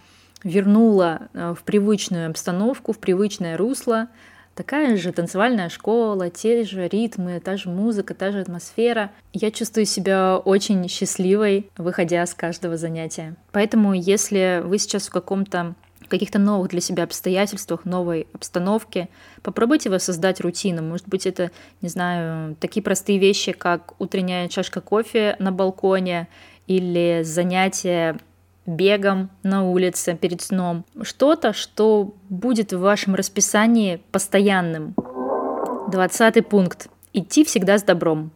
вернуло 0.45 1.29
э, 1.33 1.55
в 1.57 1.63
привычную 1.63 2.29
обстановку, 2.31 2.93
в 2.93 2.99
привычное 2.99 3.57
русло, 3.57 4.09
Такая 4.55 4.99
же 4.99 5.13
танцевальная 5.13 5.71
школа, 5.71 6.29
те 6.29 6.65
же 6.65 6.87
ритмы, 6.87 7.41
та 7.41 7.57
же 7.57 7.71
музыка, 7.71 8.13
та 8.13 8.33
же 8.33 8.41
атмосфера. 8.41 9.11
Я 9.33 9.51
чувствую 9.51 9.87
себя 9.87 10.37
очень 10.37 10.89
счастливой, 10.89 11.71
выходя 11.79 12.27
с 12.27 12.35
каждого 12.35 12.77
занятия. 12.77 13.35
Поэтому, 13.53 13.95
если 13.95 14.61
вы 14.63 14.77
сейчас 14.77 15.09
в 15.09 15.11
каком-то 15.11 15.75
каких-то 16.09 16.39
новых 16.39 16.69
для 16.69 16.83
себя 16.83 17.05
обстоятельствах, 17.05 17.87
новой 17.87 18.27
обстановке. 18.35 19.09
Попробуйте 19.43 19.89
воссоздать 19.89 20.43
рутину. 20.43 20.83
Может 20.83 21.09
быть, 21.09 21.27
это, 21.27 21.51
не 21.81 21.89
знаю, 21.89 22.55
такие 22.61 22.83
простые 22.83 23.19
вещи, 23.19 23.53
как 23.53 23.99
утренняя 23.99 24.49
чашка 24.49 24.83
кофе 24.83 25.37
на 25.39 25.53
балконе 25.53 26.29
или 26.67 27.23
занятие 27.25 28.19
бегом 28.67 29.31
на 29.43 29.69
улице 29.69 30.17
перед 30.21 30.41
сном. 30.41 30.85
Что-то, 31.03 31.53
что 31.53 32.15
будет 32.29 32.73
в 32.73 32.81
вашем 32.81 33.15
расписании 33.15 34.01
постоянным. 34.11 34.95
Двадцатый 35.91 36.43
пункт. 36.43 36.89
Идти 37.13 37.45
всегда 37.45 37.79
с 37.79 37.83
добром. 37.83 38.31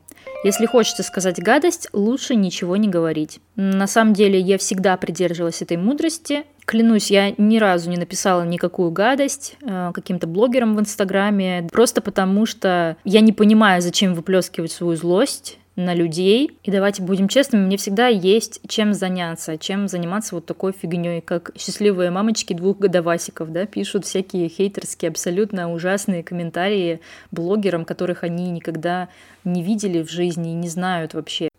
Если 0.45 0.67
хочется 0.67 1.03
сказать 1.03 1.43
гадость, 1.43 1.89
лучше 1.93 2.35
ничего 2.35 2.77
не 2.77 2.89
говорить. 2.89 3.41
На 3.57 3.87
самом 3.87 4.13
деле 4.13 4.39
я 4.39 4.59
всегда 4.59 4.97
придерживалась 4.97 5.63
этой 5.63 5.77
мудрости. 5.77 6.45
Клянусь, 6.67 7.11
я 7.11 7.33
ни 7.39 7.59
разу 7.59 7.91
не 7.91 7.97
написала 7.97 8.43
никакую 8.43 8.91
гадость 8.91 9.57
э, 9.63 9.93
каким-то 9.95 10.27
блогерам 10.27 10.77
в 10.77 10.81
Инстаграме, 10.81 11.69
просто 11.73 12.01
потому 12.01 12.45
что 12.45 12.97
я 13.05 13.21
не 13.21 13.33
понимаю, 13.33 13.81
зачем 13.81 14.15
выплескивать 14.15 14.73
свою 14.73 14.97
злость 14.97 15.59
на 15.77 15.95
людей. 15.95 16.59
И 16.65 16.71
давайте 16.71 17.03
будем 17.03 17.29
честными, 17.29 17.67
мне 17.67 17.77
всегда 17.77 18.09
есть 18.09 18.61
чем 18.67 18.95
заняться, 18.95 19.59
чем 19.59 19.89
заниматься 19.89 20.35
вот 20.35 20.47
такой 20.47 20.73
фигней, 20.73 21.21
как 21.21 21.53
счастливые 21.57 22.11
мамочки 22.11 22.55
двух 22.55 22.79
годовасиков, 22.79 23.53
да, 23.53 23.67
пишут 23.67 24.07
всякие 24.07 24.49
хейтерские, 24.49 25.11
абсолютно 25.11 25.73
ужасные 25.73 26.23
комментарии 26.23 27.01
блогерам, 27.31 27.85
которых 27.85 28.25
они 28.25 28.51
никогда 28.51 29.09
не 29.45 29.63
видели 29.63 30.03
в 30.03 30.11
жизни 30.11 30.53
и 30.53 30.55
не 30.55 30.69
знают 30.69 31.15
вообще. 31.15 31.51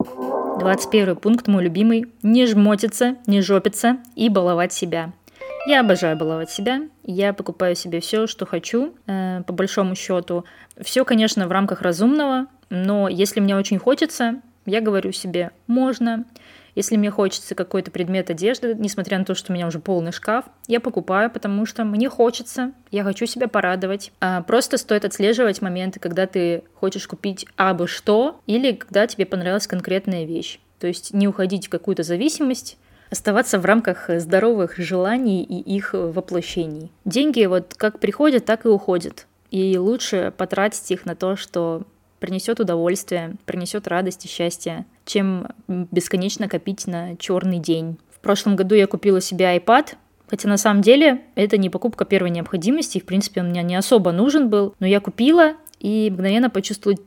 21 0.60 1.15
пункт, 1.15 1.47
мой 1.47 1.63
любимый. 1.63 2.08
Не 2.23 2.47
жмотиться, 2.47 3.15
не 3.27 3.41
жопиться 3.41 3.97
и 4.15 4.27
баловать 4.27 4.73
себя. 4.73 5.13
Я 5.67 5.82
обожаю 5.82 6.17
баловать 6.17 6.49
себя. 6.49 6.82
Я 7.03 7.34
покупаю 7.34 7.75
себе 7.75 7.99
все, 7.99 8.25
что 8.25 8.45
хочу, 8.45 8.95
э, 9.06 9.43
по 9.45 9.53
большому 9.53 9.95
счету. 9.95 10.45
Все, 10.80 11.06
конечно, 11.06 11.47
в 11.47 11.51
рамках 11.51 11.82
разумного, 11.82 12.47
но 12.69 13.08
если 13.08 13.39
мне 13.39 13.56
очень 13.56 13.80
хочется, 13.80 14.41
я 14.65 14.82
говорю 14.82 15.12
себе, 15.12 15.51
можно. 15.67 16.25
Если 16.75 16.95
мне 16.95 17.10
хочется 17.10 17.56
какой-то 17.56 17.89
предмет 17.89 18.30
одежды, 18.30 18.75
несмотря 18.77 19.17
на 19.17 19.25
то, 19.25 19.34
что 19.34 19.51
у 19.51 19.56
меня 19.56 19.65
уже 19.65 19.80
полный 19.80 20.12
шкаф, 20.12 20.45
я 20.67 20.80
покупаю, 20.80 21.32
потому 21.32 21.65
что 21.65 21.84
мне 21.84 22.08
хочется, 22.08 22.71
я 22.91 23.03
хочу 23.03 23.25
себя 23.25 23.47
порадовать. 23.47 24.12
А 24.19 24.43
просто 24.43 24.77
стоит 24.77 25.03
отслеживать 25.03 25.63
моменты, 25.63 25.99
когда 25.99 26.27
ты 26.27 26.63
хочешь 26.75 27.08
купить 27.08 27.47
абы 27.56 27.88
что, 27.88 28.41
или 28.45 28.73
когда 28.73 29.08
тебе 29.08 29.25
понравилась 29.25 29.65
конкретная 29.65 30.25
вещь. 30.25 30.60
То 30.80 30.86
есть 30.86 31.15
не 31.15 31.27
уходить 31.27 31.65
в 31.65 31.69
какую-то 31.71 32.03
зависимость, 32.03 32.77
оставаться 33.10 33.58
в 33.58 33.65
рамках 33.65 34.10
здоровых 34.10 34.77
желаний 34.77 35.43
и 35.43 35.60
их 35.60 35.93
воплощений. 35.93 36.91
Деньги 37.06 37.43
вот 37.45 37.73
как 37.75 37.99
приходят, 37.99 38.45
так 38.45 38.65
и 38.65 38.69
уходят. 38.69 39.25
И 39.49 39.77
лучше 39.77 40.32
потратить 40.38 40.91
их 40.91 41.06
на 41.06 41.15
то, 41.15 41.36
что 41.36 41.84
принесет 42.19 42.60
удовольствие, 42.60 43.36
принесет 43.45 43.88
радость 43.88 44.25
и 44.25 44.27
счастье, 44.27 44.86
чем 45.06 45.47
бесконечно 45.67 46.47
копить 46.47 46.88
на 46.88 47.15
черный 47.17 47.60
день. 47.60 47.97
В 48.12 48.19
прошлом 48.19 48.56
году 48.56 48.75
я 48.75 48.88
купила 48.88 49.21
себе 49.21 49.56
iPad, 49.58 49.95
Хотя 50.30 50.49
на 50.49 50.58
самом 50.58 50.82
деле 50.82 51.21
это 51.36 51.58
не 51.58 51.69
покупка 51.69 52.03
первой 52.03 52.30
необходимости, 52.32 52.99
в 52.99 53.06
принципе 53.06 53.41
он 53.41 53.49
мне 53.49 53.63
не 53.63 53.75
особо 53.75 54.12
нужен 54.12 54.49
был, 54.49 54.75
но 54.80 54.86
я 54.86 54.99
купила 54.99 55.53
и 55.80 56.10
мгновенно 56.12 56.49
почувствовала 56.49 56.99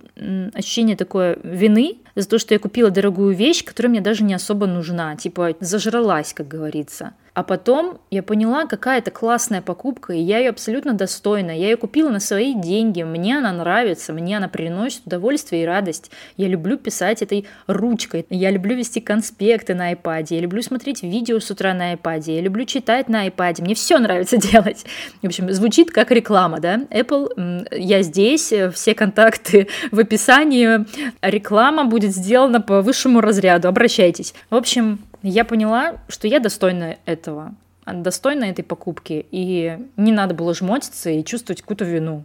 ощущение 0.54 0.96
такой 0.96 1.38
вины 1.42 1.98
за 2.14 2.28
то, 2.28 2.38
что 2.38 2.54
я 2.54 2.58
купила 2.60 2.90
дорогую 2.90 3.34
вещь, 3.34 3.64
которая 3.64 3.90
мне 3.90 4.00
даже 4.00 4.24
не 4.24 4.34
особо 4.34 4.66
нужна, 4.66 5.16
типа 5.16 5.54
зажралась, 5.60 6.32
как 6.32 6.48
говорится. 6.48 7.12
А 7.40 7.42
потом 7.42 7.96
я 8.10 8.22
поняла, 8.22 8.66
какая 8.66 8.98
это 8.98 9.10
классная 9.10 9.62
покупка, 9.62 10.12
и 10.12 10.20
я 10.20 10.40
ее 10.40 10.50
абсолютно 10.50 10.92
достойна. 10.92 11.52
Я 11.52 11.70
ее 11.70 11.78
купила 11.78 12.10
на 12.10 12.20
свои 12.20 12.52
деньги, 12.52 13.02
мне 13.02 13.38
она 13.38 13.50
нравится, 13.50 14.12
мне 14.12 14.36
она 14.36 14.46
приносит 14.46 15.06
удовольствие 15.06 15.62
и 15.62 15.64
радость. 15.64 16.10
Я 16.36 16.48
люблю 16.48 16.76
писать 16.76 17.22
этой 17.22 17.46
ручкой, 17.66 18.26
я 18.28 18.50
люблю 18.50 18.76
вести 18.76 19.00
конспекты 19.00 19.74
на 19.74 19.94
iPad, 19.94 20.26
я 20.28 20.40
люблю 20.40 20.60
смотреть 20.60 21.02
видео 21.02 21.40
с 21.40 21.50
утра 21.50 21.72
на 21.72 21.94
iPad, 21.94 22.24
я 22.30 22.42
люблю 22.42 22.66
читать 22.66 23.08
на 23.08 23.26
iPad, 23.26 23.62
мне 23.62 23.74
все 23.74 23.98
нравится 23.98 24.36
делать. 24.52 24.84
В 25.22 25.26
общем, 25.26 25.50
звучит 25.50 25.90
как 25.92 26.10
реклама, 26.10 26.60
да? 26.60 26.80
Apple, 26.90 27.68
я 27.74 28.02
здесь, 28.02 28.52
все 28.74 28.94
контакты 28.94 29.68
в 29.90 29.98
описании, 29.98 30.84
реклама 31.22 31.86
будет 31.86 32.12
сделана 32.12 32.60
по 32.60 32.82
высшему 32.82 33.22
разряду, 33.22 33.66
обращайтесь. 33.66 34.34
В 34.50 34.56
общем, 34.56 34.98
я 35.22 35.44
поняла, 35.44 35.96
что 36.08 36.28
я 36.28 36.40
достойна 36.40 36.96
этого, 37.04 37.54
достойна 37.86 38.44
этой 38.44 38.62
покупки, 38.62 39.26
и 39.30 39.78
не 39.96 40.12
надо 40.12 40.34
было 40.34 40.54
жмотиться 40.54 41.10
и 41.10 41.24
чувствовать 41.24 41.62
какую-то 41.62 41.84
вину. 41.84 42.24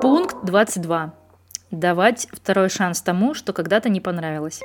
Пункт 0.00 0.36
22 0.44 1.14
давать 1.72 2.28
второй 2.30 2.68
шанс 2.68 3.00
тому, 3.00 3.34
что 3.34 3.52
когда-то 3.52 3.88
не 3.88 4.00
понравилось. 4.00 4.60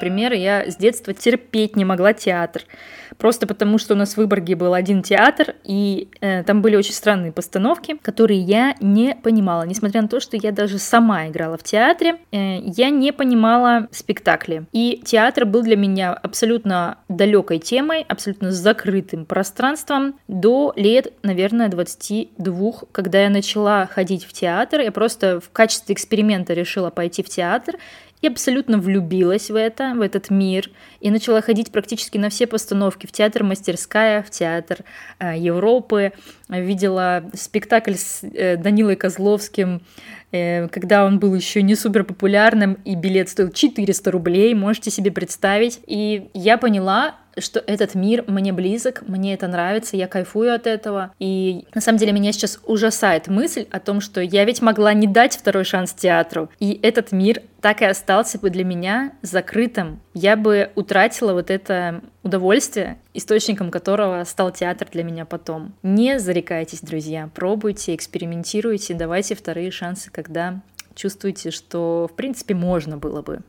Пример, 0.00 0.32
я 0.34 0.70
с 0.70 0.76
детства 0.76 1.14
терпеть 1.14 1.74
не 1.74 1.84
могла 1.84 2.12
театр. 2.12 2.62
Просто 3.20 3.46
потому, 3.46 3.76
что 3.76 3.92
у 3.92 3.96
нас 3.98 4.14
в 4.14 4.16
Выборге 4.16 4.56
был 4.56 4.72
один 4.72 5.02
театр, 5.02 5.54
и 5.62 6.08
э, 6.22 6.42
там 6.42 6.62
были 6.62 6.74
очень 6.74 6.94
странные 6.94 7.32
постановки, 7.32 7.98
которые 8.00 8.40
я 8.40 8.74
не 8.80 9.14
понимала. 9.14 9.64
Несмотря 9.64 10.00
на 10.00 10.08
то, 10.08 10.20
что 10.20 10.38
я 10.38 10.52
даже 10.52 10.78
сама 10.78 11.28
играла 11.28 11.58
в 11.58 11.62
театре, 11.62 12.16
э, 12.32 12.60
я 12.62 12.88
не 12.88 13.12
понимала 13.12 13.88
спектакли. 13.90 14.64
И 14.72 15.02
театр 15.04 15.44
был 15.44 15.62
для 15.62 15.76
меня 15.76 16.14
абсолютно 16.14 16.96
далекой 17.10 17.58
темой, 17.58 18.06
абсолютно 18.08 18.52
закрытым 18.52 19.26
пространством 19.26 20.14
до 20.26 20.72
лет, 20.76 21.12
наверное, 21.22 21.68
22, 21.68 22.72
когда 22.90 23.22
я 23.22 23.28
начала 23.28 23.86
ходить 23.86 24.24
в 24.24 24.32
театр. 24.32 24.80
Я 24.80 24.92
просто 24.92 25.40
в 25.40 25.50
качестве 25.50 25.94
эксперимента 25.94 26.54
решила 26.54 26.88
пойти 26.88 27.22
в 27.22 27.28
театр 27.28 27.76
и 28.22 28.26
абсолютно 28.26 28.78
влюбилась 28.78 29.50
в 29.50 29.56
это, 29.56 29.94
в 29.94 30.00
этот 30.00 30.30
мир, 30.30 30.70
и 31.00 31.10
начала 31.10 31.40
ходить 31.40 31.72
практически 31.72 32.18
на 32.18 32.28
все 32.28 32.46
постановки 32.46 33.06
в 33.06 33.12
театр 33.12 33.44
«Мастерская», 33.44 34.22
в 34.22 34.30
театр 34.30 34.78
э, 35.18 35.38
Европы. 35.38 36.12
Видела 36.50 37.24
спектакль 37.34 37.94
с 37.94 38.20
э, 38.22 38.56
Данилой 38.56 38.96
Козловским, 38.96 39.82
э, 40.32 40.68
когда 40.68 41.04
он 41.04 41.18
был 41.18 41.34
еще 41.34 41.62
не 41.62 41.74
супер 41.74 42.04
популярным, 42.04 42.74
и 42.84 42.94
билет 42.94 43.28
стоил 43.28 43.50
400 43.50 44.10
рублей, 44.10 44.54
можете 44.54 44.90
себе 44.90 45.10
представить. 45.10 45.80
И 45.86 46.28
я 46.34 46.58
поняла, 46.58 47.14
что 47.38 47.60
этот 47.60 47.94
мир 47.94 48.24
мне 48.26 48.52
близок, 48.52 49.02
мне 49.06 49.34
это 49.34 49.46
нравится, 49.46 49.96
я 49.96 50.06
кайфую 50.06 50.54
от 50.54 50.66
этого. 50.66 51.12
И 51.18 51.66
на 51.74 51.80
самом 51.80 51.98
деле 51.98 52.12
меня 52.12 52.32
сейчас 52.32 52.60
ужасает 52.64 53.28
мысль 53.28 53.66
о 53.70 53.80
том, 53.80 54.00
что 54.00 54.20
я 54.20 54.44
ведь 54.44 54.62
могла 54.62 54.92
не 54.92 55.06
дать 55.06 55.36
второй 55.36 55.64
шанс 55.64 55.92
театру. 55.92 56.50
И 56.58 56.78
этот 56.82 57.12
мир 57.12 57.42
так 57.60 57.82
и 57.82 57.84
остался 57.84 58.38
бы 58.38 58.50
для 58.50 58.64
меня 58.64 59.12
закрытым. 59.22 60.00
Я 60.14 60.36
бы 60.36 60.70
утратила 60.74 61.32
вот 61.32 61.50
это 61.50 62.00
удовольствие, 62.22 62.98
источником 63.14 63.70
которого 63.70 64.22
стал 64.24 64.52
театр 64.52 64.88
для 64.92 65.02
меня 65.02 65.24
потом. 65.24 65.72
Не 65.82 66.18
зарекайтесь, 66.18 66.80
друзья, 66.80 67.28
пробуйте, 67.34 67.94
экспериментируйте, 67.94 68.94
давайте 68.94 69.34
вторые 69.34 69.70
шансы, 69.70 70.10
когда 70.10 70.60
чувствуете, 70.94 71.50
что 71.50 72.08
в 72.12 72.16
принципе 72.16 72.54
можно 72.54 72.96
было 72.96 73.22
бы. 73.22 73.40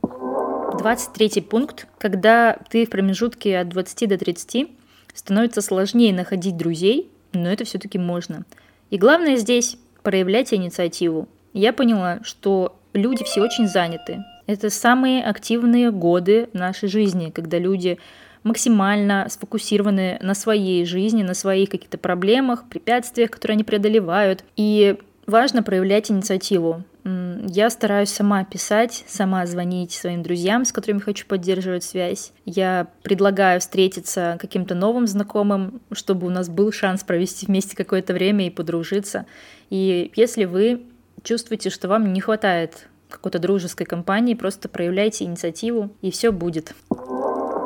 23 0.77 1.41
пункт. 1.41 1.87
Когда 1.97 2.57
ты 2.69 2.85
в 2.85 2.89
промежутке 2.89 3.59
от 3.59 3.69
20 3.69 4.09
до 4.09 4.17
30, 4.17 4.67
становится 5.13 5.61
сложнее 5.61 6.13
находить 6.13 6.57
друзей, 6.57 7.11
но 7.33 7.49
это 7.51 7.65
все-таки 7.65 7.97
можно. 7.97 8.45
И 8.89 8.97
главное 8.97 9.35
здесь 9.35 9.77
проявлять 10.01 10.53
инициативу. 10.53 11.27
Я 11.53 11.73
поняла, 11.73 12.19
что 12.23 12.77
люди 12.93 13.23
все 13.23 13.41
очень 13.41 13.67
заняты. 13.67 14.23
Это 14.47 14.69
самые 14.69 15.23
активные 15.23 15.91
годы 15.91 16.49
нашей 16.53 16.89
жизни, 16.89 17.29
когда 17.29 17.57
люди 17.57 17.99
максимально 18.43 19.27
сфокусированы 19.29 20.17
на 20.21 20.33
своей 20.33 20.85
жизни, 20.85 21.23
на 21.23 21.33
своих 21.33 21.69
каких-то 21.69 21.97
проблемах, 21.97 22.67
препятствиях, 22.69 23.31
которые 23.31 23.55
они 23.55 23.63
преодолевают. 23.63 24.43
И 24.55 24.97
важно 25.27 25.63
проявлять 25.63 26.11
инициативу. 26.11 26.83
Я 27.03 27.71
стараюсь 27.71 28.09
сама 28.09 28.43
писать, 28.43 29.05
сама 29.07 29.47
звонить 29.47 29.91
своим 29.91 30.21
друзьям, 30.21 30.65
с 30.65 30.71
которыми 30.71 30.99
хочу 30.99 31.25
поддерживать 31.25 31.83
связь. 31.83 32.31
Я 32.45 32.87
предлагаю 33.01 33.59
встретиться 33.59 34.37
каким-то 34.39 34.75
новым 34.75 35.07
знакомым, 35.07 35.81
чтобы 35.91 36.27
у 36.27 36.29
нас 36.29 36.47
был 36.47 36.71
шанс 36.71 37.03
провести 37.03 37.47
вместе 37.47 37.75
какое-то 37.75 38.13
время 38.13 38.45
и 38.45 38.51
подружиться. 38.51 39.25
И 39.71 40.11
если 40.15 40.45
вы 40.45 40.83
чувствуете, 41.23 41.71
что 41.71 41.87
вам 41.87 42.13
не 42.13 42.21
хватает 42.21 42.87
какой-то 43.09 43.39
дружеской 43.39 43.87
компании, 43.87 44.35
просто 44.35 44.69
проявляйте 44.69 45.25
инициативу, 45.25 45.89
и 46.01 46.11
все 46.11 46.31
будет. 46.31 46.75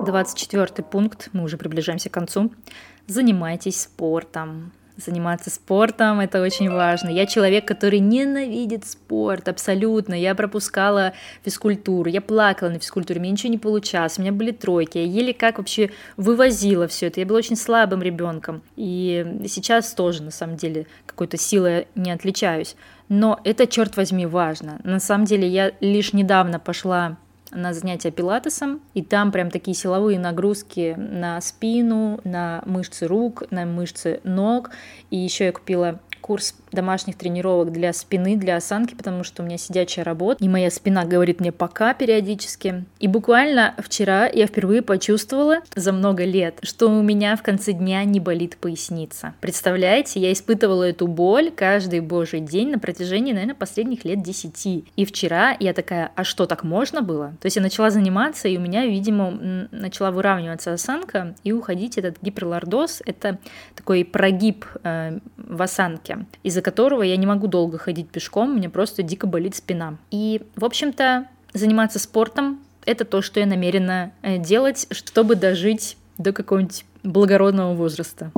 24 0.04 0.84
пункт, 0.84 1.30
мы 1.34 1.44
уже 1.44 1.58
приближаемся 1.58 2.10
к 2.10 2.14
концу. 2.14 2.52
Занимайтесь 3.08 3.82
спортом. 3.82 4.72
Заниматься 4.98 5.50
спортом 5.50 6.22
это 6.22 6.42
очень 6.42 6.70
важно. 6.70 7.10
Я 7.10 7.26
человек, 7.26 7.68
который 7.68 8.00
ненавидит 8.00 8.86
спорт 8.86 9.50
абсолютно. 9.50 10.14
Я 10.14 10.36
пропускала 10.36 11.12
физкультуру, 11.44 12.10
я 12.10 12.22
плакала 12.22 12.70
на 12.70 12.80
физкультуре, 12.80 13.20
мне 13.20 13.32
ничего 13.32 13.52
не 13.52 13.58
получалось, 13.58 14.18
у 14.18 14.22
меня 14.22 14.32
были 14.32 14.52
тройки, 14.52 14.98
я 14.98 15.04
еле 15.04 15.34
как 15.34 15.58
вообще 15.58 15.92
вывозила 16.16 16.88
все 16.88 17.08
это. 17.08 17.20
Я 17.20 17.26
была 17.26 17.40
очень 17.40 17.58
слабым 17.58 18.02
ребенком. 18.02 18.62
И 18.78 19.42
сейчас 19.48 19.94
тоже, 19.94 20.24
на 20.24 20.32
самом 20.32 20.56
деле, 20.56 20.88
какой-то 21.06 21.36
силой 21.36 21.88
не 21.96 22.12
отличаюсь. 22.12 22.78
Но 23.10 23.42
это, 23.44 23.68
черт 23.68 23.98
возьми, 23.98 24.26
важно. 24.26 24.80
На 24.86 25.02
самом 25.02 25.26
деле, 25.26 25.46
я 25.46 25.74
лишь 25.82 26.14
недавно 26.14 26.58
пошла 26.58 27.18
на 27.56 27.74
занятия 27.74 28.12
пилатесом, 28.12 28.82
и 28.94 29.02
там 29.02 29.32
прям 29.32 29.50
такие 29.50 29.76
силовые 29.76 30.20
нагрузки 30.20 30.96
на 30.98 31.40
спину, 31.42 32.20
на 32.24 32.62
мышцы 32.66 33.08
рук, 33.08 33.44
на 33.52 33.66
мышцы 33.66 34.20
ног, 34.24 34.72
и 35.10 35.18
еще 35.18 35.46
я 35.46 35.52
купила 35.52 36.00
курс 36.22 36.56
домашних 36.76 37.18
тренировок 37.18 37.72
для 37.72 37.94
спины, 37.94 38.36
для 38.36 38.58
осанки, 38.58 38.94
потому 38.94 39.24
что 39.24 39.42
у 39.42 39.46
меня 39.46 39.58
сидячая 39.58 40.06
работа, 40.06 40.44
и 40.44 40.48
моя 40.48 40.70
спина 40.70 41.06
говорит 41.06 41.40
мне 41.40 41.52
пока 41.52 41.94
периодически. 41.94 42.86
И 43.00 43.08
буквально 43.08 43.74
вчера 43.80 44.28
я 44.28 44.46
впервые 44.48 44.82
почувствовала 44.82 45.60
за 45.76 45.92
много 45.92 46.26
лет, 46.26 46.60
что 46.62 46.90
у 46.90 47.02
меня 47.02 47.36
в 47.36 47.42
конце 47.44 47.72
дня 47.72 48.04
не 48.04 48.20
болит 48.20 48.58
поясница. 48.58 49.34
Представляете, 49.42 50.20
я 50.20 50.32
испытывала 50.32 50.84
эту 50.84 51.08
боль 51.08 51.52
каждый 51.52 52.02
божий 52.02 52.42
день 52.42 52.70
на 52.72 52.80
протяжении, 52.80 53.34
наверное, 53.34 53.56
последних 53.56 54.06
лет 54.06 54.22
десяти. 54.22 54.86
И 54.96 55.06
вчера 55.06 55.56
я 55.60 55.74
такая, 55.74 56.12
а 56.16 56.24
что, 56.24 56.46
так 56.46 56.64
можно 56.64 57.02
было? 57.02 57.30
То 57.42 57.46
есть 57.46 57.56
я 57.56 57.62
начала 57.62 57.90
заниматься, 57.90 58.48
и 58.48 58.58
у 58.58 58.62
меня, 58.62 58.86
видимо, 58.86 59.68
начала 59.72 60.12
выравниваться 60.12 60.74
осанка 60.74 61.36
и 61.44 61.52
уходить 61.52 61.98
этот 61.98 62.22
гиперлордоз. 62.22 63.02
Это 63.06 63.40
такой 63.76 64.04
прогиб 64.04 64.66
э, 64.84 65.20
в 65.38 65.62
осанке 65.62 66.26
из-за 66.44 66.62
которого 66.66 67.04
я 67.04 67.16
не 67.16 67.28
могу 67.28 67.46
долго 67.46 67.78
ходить 67.78 68.10
пешком, 68.10 68.56
мне 68.56 68.70
просто 68.70 69.04
дико 69.04 69.28
болит 69.28 69.56
спина. 69.56 69.98
И, 70.10 70.42
в 70.56 70.66
общем-то, 70.66 71.28
заниматься 71.54 72.00
спортом— 72.00 72.60
это 72.86 73.06
то, 73.06 73.22
что 73.22 73.40
я 73.40 73.46
намерена 73.46 74.14
э, 74.24 74.40
делать, 74.40 74.88
чтобы 74.90 75.36
дожить 75.36 75.96
до 76.18 76.34
какого-нибудь 76.34 76.84
благородного 77.04 77.76
возраста. 77.76 78.32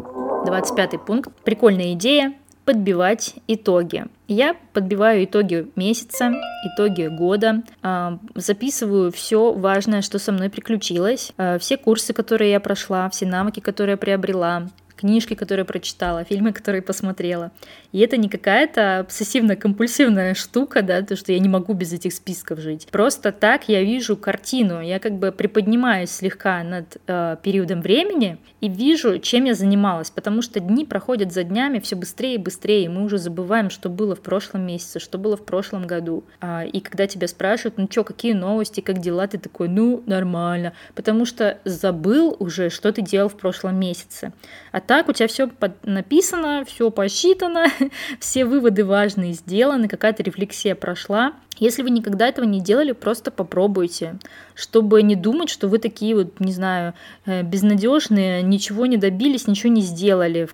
25 0.45 1.05
пункт. 1.05 1.31
Прикольная 1.45 1.93
идея 1.93 2.33
подбивать 2.65 3.35
итоги. 3.47 4.07
Я 4.27 4.57
подбиваю 4.73 5.23
итоги 5.23 5.71
месяца, 5.77 6.33
итоги 6.65 7.07
года, 7.07 7.63
а, 7.81 8.19
записываю 8.35 9.09
все 9.13 9.53
важное, 9.53 10.01
что 10.01 10.19
со 10.19 10.33
мной 10.33 10.49
приключилось, 10.49 11.31
а, 11.37 11.59
все 11.59 11.77
курсы, 11.77 12.11
которые 12.11 12.51
я 12.51 12.59
прошла, 12.59 13.09
все 13.09 13.25
навыки, 13.25 13.61
которые 13.61 13.93
я 13.93 13.97
приобрела, 13.97 14.67
книжки, 14.97 15.33
которые 15.33 15.65
прочитала, 15.65 16.23
фильмы, 16.23 16.51
которые 16.51 16.81
посмотрела. 16.81 17.51
И 17.91 17.99
это 17.99 18.17
не 18.17 18.29
какая-то 18.29 19.05
обсессивно-компульсивная 19.07 20.33
штука, 20.33 20.81
да, 20.81 21.01
то, 21.01 21.15
что 21.15 21.31
я 21.31 21.39
не 21.39 21.49
могу 21.49 21.73
без 21.73 21.93
этих 21.93 22.13
списков 22.13 22.59
жить. 22.59 22.87
Просто 22.91 23.31
так 23.31 23.69
я 23.69 23.83
вижу 23.83 24.17
картину, 24.17 24.81
я 24.81 24.99
как 24.99 25.13
бы 25.13 25.31
приподнимаюсь 25.31 26.11
слегка 26.11 26.63
над 26.63 26.97
э, 27.07 27.37
периодом 27.41 27.81
времени 27.81 28.37
и 28.61 28.69
вижу, 28.69 29.19
чем 29.19 29.45
я 29.45 29.53
занималась, 29.53 30.09
потому 30.09 30.41
что 30.41 30.59
дни 30.59 30.85
проходят 30.85 31.31
за 31.31 31.43
днями 31.43 31.79
все 31.79 31.95
быстрее 31.95 32.35
и 32.35 32.37
быстрее, 32.37 32.85
и 32.85 32.87
мы 32.89 33.03
уже 33.03 33.17
забываем, 33.17 33.69
что 33.69 33.89
было 33.89 34.15
в 34.15 34.21
прошлом 34.21 34.65
месяце, 34.65 34.99
что 34.99 35.17
было 35.17 35.37
в 35.37 35.45
прошлом 35.45 35.85
году. 35.85 36.23
А, 36.41 36.65
и 36.65 36.79
когда 36.79 37.07
тебя 37.07 37.27
спрашивают, 37.27 37.77
ну 37.77 37.87
что, 37.89 38.03
какие 38.03 38.33
новости, 38.33 38.81
как 38.81 38.99
дела, 38.99 39.27
ты 39.27 39.37
такой, 39.37 39.67
ну, 39.67 40.03
нормально, 40.05 40.73
потому 40.95 41.25
что 41.25 41.59
забыл 41.65 42.35
уже, 42.39 42.69
что 42.69 42.91
ты 42.91 43.01
делал 43.01 43.29
в 43.29 43.37
прошлом 43.37 43.79
месяце. 43.79 44.33
А 44.77 44.79
так 44.79 45.09
у 45.09 45.11
тебя 45.11 45.27
все 45.27 45.49
написано, 45.81 46.63
все 46.63 46.91
посчитано, 46.91 47.65
все 48.19 48.45
выводы 48.45 48.85
важные 48.85 49.33
сделаны, 49.33 49.87
какая-то 49.87 50.21
рефлексия 50.21 50.75
прошла. 50.75 51.33
Если 51.57 51.81
вы 51.81 51.89
никогда 51.89 52.27
этого 52.27 52.45
не 52.45 52.61
делали, 52.61 52.91
просто 52.91 53.31
попробуйте, 53.31 54.19
чтобы 54.53 55.01
не 55.01 55.15
думать, 55.15 55.49
что 55.49 55.67
вы 55.67 55.79
такие 55.79 56.15
вот, 56.15 56.39
не 56.39 56.51
знаю, 56.51 56.93
э, 57.25 57.41
безнадежные, 57.41 58.43
ничего 58.43 58.85
не 58.85 58.97
добились, 58.97 59.47
ничего 59.47 59.73
не 59.73 59.81
сделали. 59.81 60.47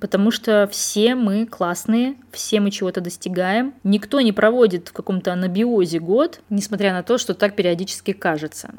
Потому 0.00 0.30
что 0.30 0.66
все 0.72 1.14
мы 1.14 1.44
классные, 1.44 2.16
все 2.32 2.60
мы 2.60 2.70
чего-то 2.70 3.02
достигаем. 3.02 3.74
Никто 3.84 4.22
не 4.22 4.32
проводит 4.32 4.88
в 4.88 4.92
каком-то 4.94 5.34
анабиозе 5.34 5.98
год, 5.98 6.40
несмотря 6.48 6.94
на 6.94 7.02
то, 7.02 7.18
что 7.18 7.34
так 7.34 7.54
периодически 7.54 8.14
кажется. 8.14 8.70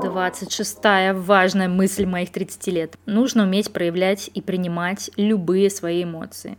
26-я 0.00 1.14
важная 1.14 1.68
мысль 1.68 2.06
моих 2.06 2.30
30 2.30 2.66
лет. 2.68 2.94
Нужно 3.06 3.44
уметь 3.44 3.72
проявлять 3.72 4.30
и 4.32 4.40
принимать 4.40 5.10
любые 5.16 5.70
свои 5.70 6.04
эмоции. 6.04 6.56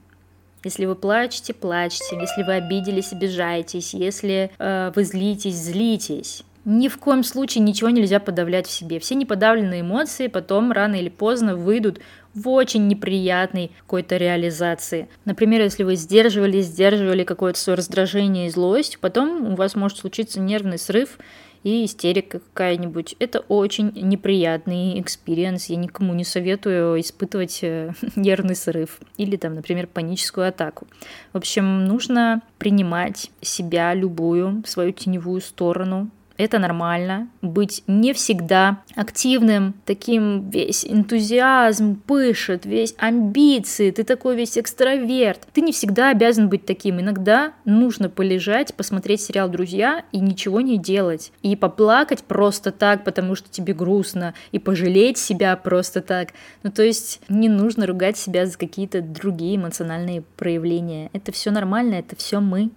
Если 0.63 0.86
вы 0.86 0.95
плачете, 0.95 1.54
плачьте. 1.54 2.17
Если 2.19 2.43
вы 2.43 2.54
обиделись, 2.54 3.13
обижайтесь. 3.13 3.93
Если 3.93 4.51
э, 4.60 4.91
вы 4.95 5.04
злитесь, 5.04 5.56
злитесь. 5.56 6.43
Ни 6.63 6.88
в 6.88 6.99
коем 6.99 7.23
случае 7.23 7.63
ничего 7.63 7.89
нельзя 7.89 8.19
подавлять 8.19 8.67
в 8.67 8.71
себе. 8.71 8.99
Все 8.99 9.15
неподавленные 9.15 9.82
эмоции 9.82 10.27
потом 10.27 10.71
рано 10.71 10.93
или 10.95 11.10
поздно 11.10 11.56
выйдут 11.56 11.99
в 12.36 12.47
очень 12.49 12.88
неприятной 12.88 13.71
какой-то 13.80 14.17
реализации. 14.17 15.10
Например, 15.25 15.62
если 15.62 15.84
вы 15.84 15.95
сдерживали, 15.95 16.62
сдерживали 16.62 17.23
какое-то 17.23 17.58
свое 17.58 17.77
раздражение 17.77 18.47
и 18.47 18.51
злость, 18.51 18.99
потом 18.99 19.54
у 19.54 19.56
вас 19.56 19.75
может 19.75 19.97
случиться 19.97 20.39
нервный 20.39 20.77
срыв, 20.77 21.17
и 21.63 21.86
истерика 21.86 22.39
какая-нибудь. 22.39 23.15
Это 23.19 23.39
очень 23.39 23.91
неприятный 23.95 25.00
experience. 25.00 25.67
Я 25.67 25.76
никому 25.76 26.13
не 26.13 26.24
советую 26.24 27.00
испытывать 27.00 27.60
э, 27.62 27.93
нервный 28.15 28.56
срыв 28.56 29.00
или 29.17 29.38
там, 29.38 29.56
например, 29.56 29.88
паническую 29.88 30.47
атаку. 30.47 30.88
В 31.34 31.38
общем, 31.38 31.86
нужно 31.86 32.41
принимать 32.58 33.32
себя, 33.41 33.93
любую, 33.93 34.63
свою 34.65 34.91
теневую 34.91 35.41
сторону, 35.41 36.10
это 36.41 36.60
нормально. 36.60 37.30
Быть 37.41 37.84
не 37.88 38.13
всегда 38.13 38.80
активным, 38.95 39.73
таким 39.86 40.49
весь 40.49 40.86
энтузиазм 40.86 41.95
пышет, 41.95 42.65
весь 42.65 42.95
амбиции, 42.97 43.91
ты 43.91 44.04
такой 44.04 44.36
весь 44.36 44.58
экстраверт. 44.58 45.47
Ты 45.54 45.62
не 45.62 45.71
всегда 45.71 46.10
обязан 46.10 46.49
быть 46.49 46.65
таким. 46.65 46.99
Иногда 46.99 47.54
нужно 47.65 48.10
полежать, 48.10 48.73
посмотреть 48.73 49.21
сериал 49.21 49.49
«Друзья» 49.49 50.04
и 50.12 50.19
ничего 50.19 50.62
не 50.62 50.77
делать. 50.77 51.32
И 51.41 51.56
поплакать 51.56 52.23
просто 52.23 52.71
так, 52.71 53.04
потому 53.04 53.36
что 53.36 53.49
тебе 53.49 53.73
грустно, 53.73 54.34
и 54.51 54.60
пожалеть 54.60 55.17
себя 55.17 55.56
просто 55.56 56.01
так. 56.01 56.30
Ну, 56.63 56.71
то 56.71 56.84
есть 56.84 57.21
не 57.30 57.49
нужно 57.49 57.86
ругать 57.86 58.17
себя 58.17 58.45
за 58.45 58.58
какие-то 58.58 59.01
другие 59.01 59.58
эмоциональные 59.58 60.23
проявления. 60.38 61.10
Это 61.13 61.32
все 61.32 61.51
нормально, 61.51 61.95
это 61.95 62.15
все 62.15 62.39
мы. 62.39 62.71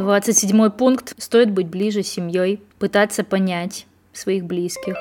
27 0.00 0.70
пункт. 0.70 1.14
Стоит 1.18 1.50
быть 1.50 1.68
ближе 1.68 2.02
с 2.02 2.08
семьей, 2.08 2.60
пытаться 2.78 3.24
понять 3.24 3.86
своих 4.12 4.44
близких. 4.44 4.96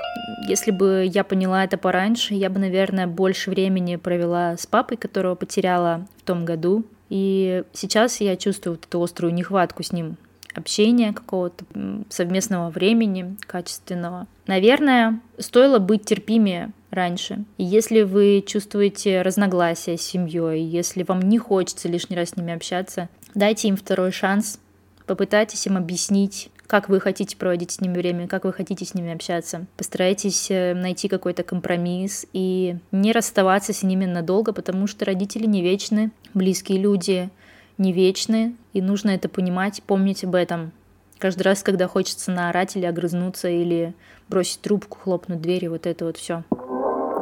Если 0.47 0.71
бы 0.71 1.10
я 1.12 1.23
поняла 1.23 1.63
это 1.63 1.77
пораньше, 1.77 2.34
я 2.34 2.49
бы, 2.49 2.60
наверное, 2.60 3.08
больше 3.08 3.49
времени 3.49 3.95
провела 3.95 4.58
с 4.58 4.65
папой, 4.65 4.97
которого 4.97 5.36
потеряла 5.36 6.08
в 6.17 6.23
том 6.23 6.45
году. 6.45 6.86
И 7.10 7.63
сейчас 7.73 8.21
я 8.21 8.36
чувствую 8.36 8.75
вот 8.75 8.86
эту 8.86 9.01
острую 9.01 9.34
нехватку 9.34 9.84
с 9.84 9.91
ним 9.91 10.17
общения 10.53 11.13
какого-то 11.13 11.65
совместного 12.10 12.69
времени 12.69 13.36
качественного. 13.45 14.27
Наверное, 14.47 15.19
стоило 15.38 15.79
быть 15.79 16.05
терпимее 16.05 16.71
раньше. 16.91 17.43
И 17.58 17.63
если 17.63 18.03
вы 18.03 18.43
чувствуете 18.45 19.21
разногласия 19.21 19.97
с 19.97 20.01
семьей, 20.01 20.63
если 20.63 21.03
вам 21.03 21.21
не 21.21 21.38
хочется 21.38 21.89
лишний 21.89 22.15
раз 22.15 22.29
с 22.29 22.36
ними 22.38 22.53
общаться, 22.53 23.10
дайте 23.34 23.67
им 23.67 23.75
второй 23.75 24.12
шанс, 24.12 24.60
Попытайтесь 25.05 25.65
им 25.67 25.77
объяснить, 25.77 26.49
как 26.67 26.89
вы 26.89 26.99
хотите 26.99 27.37
проводить 27.37 27.71
с 27.71 27.81
ними 27.81 27.95
время, 27.95 28.27
как 28.27 28.43
вы 28.43 28.53
хотите 28.53 28.85
с 28.85 28.93
ними 28.93 29.13
общаться. 29.13 29.65
Постарайтесь 29.77 30.49
э, 30.49 30.73
найти 30.73 31.07
какой-то 31.07 31.43
компромисс 31.43 32.25
и 32.33 32.77
не 32.91 33.11
расставаться 33.11 33.71
с 33.71 33.83
ними 33.83 34.05
надолго, 34.05 34.51
потому 34.51 34.87
что 34.87 35.05
родители 35.05 35.45
не 35.45 35.61
вечны, 35.61 36.11
близкие 36.33 36.79
люди 36.79 37.29
не 37.77 37.91
вечны, 37.91 38.55
и 38.73 38.81
нужно 38.81 39.11
это 39.11 39.29
понимать, 39.29 39.83
помнить 39.83 40.23
об 40.23 40.35
этом. 40.35 40.71
Каждый 41.19 41.43
раз, 41.43 41.61
когда 41.61 41.87
хочется 41.87 42.31
наорать 42.31 42.75
или 42.75 42.85
огрызнуться, 42.85 43.47
или 43.47 43.93
бросить 44.27 44.61
трубку, 44.61 44.97
хлопнуть 44.97 45.41
дверью, 45.41 45.71
вот 45.71 45.85
это 45.85 46.05
вот 46.05 46.17
все. 46.17 46.43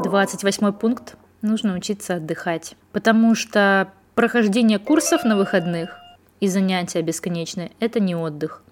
28 0.04 0.72
пункт. 0.74 1.16
Нужно 1.42 1.76
учиться 1.76 2.16
отдыхать. 2.16 2.76
Потому 2.92 3.36
что 3.36 3.92
прохождение 4.16 4.80
курсов 4.80 5.24
на 5.24 5.36
выходных 5.36 6.03
и 6.40 6.48
занятия 6.48 7.02
бесконечные– 7.02 7.72
это 7.80 8.00
не 8.00 8.16
отдых. 8.16 8.64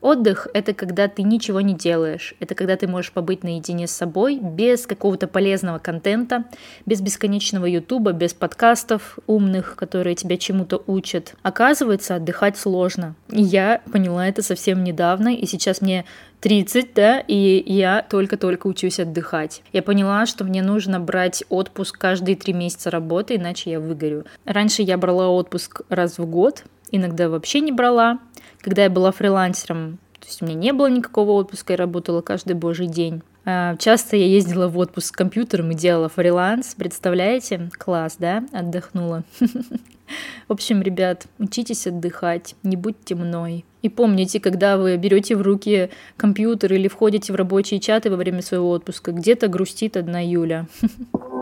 Отдых— 0.00 0.46
это 0.54 0.74
когда 0.74 1.08
ты 1.08 1.22
ничего 1.22 1.60
не 1.60 1.74
делаешь, 1.74 2.34
это 2.38 2.54
когда 2.54 2.76
ты 2.76 2.86
можешь 2.86 3.10
побыть 3.10 3.42
наедине 3.42 3.88
с 3.88 3.90
собой, 3.90 4.38
без 4.40 4.86
какого-то 4.86 5.26
полезного 5.26 5.78
контента, 5.78 6.44
без 6.86 7.00
бесконечного 7.00 7.66
ютуба, 7.66 8.12
без 8.12 8.32
подкастов 8.32 9.18
умных, 9.26 9.74
которые 9.74 10.14
тебя 10.14 10.36
чему-то 10.36 10.82
учат. 10.86 11.34
Оказывается, 11.42 12.14
отдыхать 12.14 12.56
сложно. 12.56 13.16
Я 13.28 13.82
поняла 13.92 14.28
это 14.28 14.42
совсем 14.42 14.84
недавно, 14.84 15.34
и 15.34 15.46
сейчас 15.46 15.80
мне 15.80 16.04
30, 16.40 16.94
да, 16.94 17.18
и 17.18 17.64
я 17.66 18.06
только-только 18.08 18.68
учусь 18.68 19.00
отдыхать. 19.00 19.62
Я 19.72 19.82
поняла, 19.82 20.26
что 20.26 20.44
мне 20.44 20.62
нужно 20.62 21.00
брать 21.00 21.42
отпуск 21.48 21.98
каждые 21.98 22.36
три 22.36 22.52
месяца 22.52 22.92
работы, 22.92 23.34
иначе 23.34 23.72
я 23.72 23.80
выгорю. 23.80 24.26
Раньше 24.44 24.82
я 24.82 24.96
брала 24.96 25.28
отпуск 25.28 25.80
раз 25.88 26.18
в 26.18 26.26
год, 26.26 26.62
иногда 26.90 27.28
вообще 27.28 27.60
не 27.60 27.72
брала. 27.72 28.18
Когда 28.60 28.84
я 28.84 28.90
была 28.90 29.12
фрилансером, 29.12 29.98
то 30.20 30.26
есть 30.26 30.42
у 30.42 30.46
меня 30.46 30.56
не 30.56 30.72
было 30.72 30.88
никакого 30.88 31.32
отпуска, 31.32 31.74
я 31.74 31.76
работала 31.76 32.20
каждый 32.20 32.54
божий 32.54 32.86
день. 32.86 33.22
А, 33.44 33.76
часто 33.76 34.16
я 34.16 34.26
ездила 34.26 34.68
в 34.68 34.76
отпуск 34.76 35.06
с 35.06 35.12
компьютером 35.12 35.70
и 35.70 35.74
делала 35.74 36.08
фриланс. 36.08 36.74
Представляете? 36.74 37.70
Класс, 37.78 38.16
да? 38.18 38.44
Отдохнула. 38.52 39.24
В 40.48 40.52
общем, 40.52 40.82
ребят, 40.82 41.26
учитесь 41.38 41.86
отдыхать, 41.86 42.54
не 42.62 42.76
будьте 42.76 43.14
мной. 43.14 43.64
И 43.82 43.88
помните, 43.88 44.40
когда 44.40 44.76
вы 44.76 44.96
берете 44.96 45.36
в 45.36 45.42
руки 45.42 45.90
компьютер 46.16 46.72
или 46.72 46.88
входите 46.88 47.32
в 47.32 47.36
рабочие 47.36 47.80
чаты 47.80 48.10
во 48.10 48.16
время 48.16 48.42
своего 48.42 48.70
отпуска, 48.70 49.12
где-то 49.12 49.48
грустит 49.48 49.96
одна 49.96 50.20
Юля. 50.20 50.66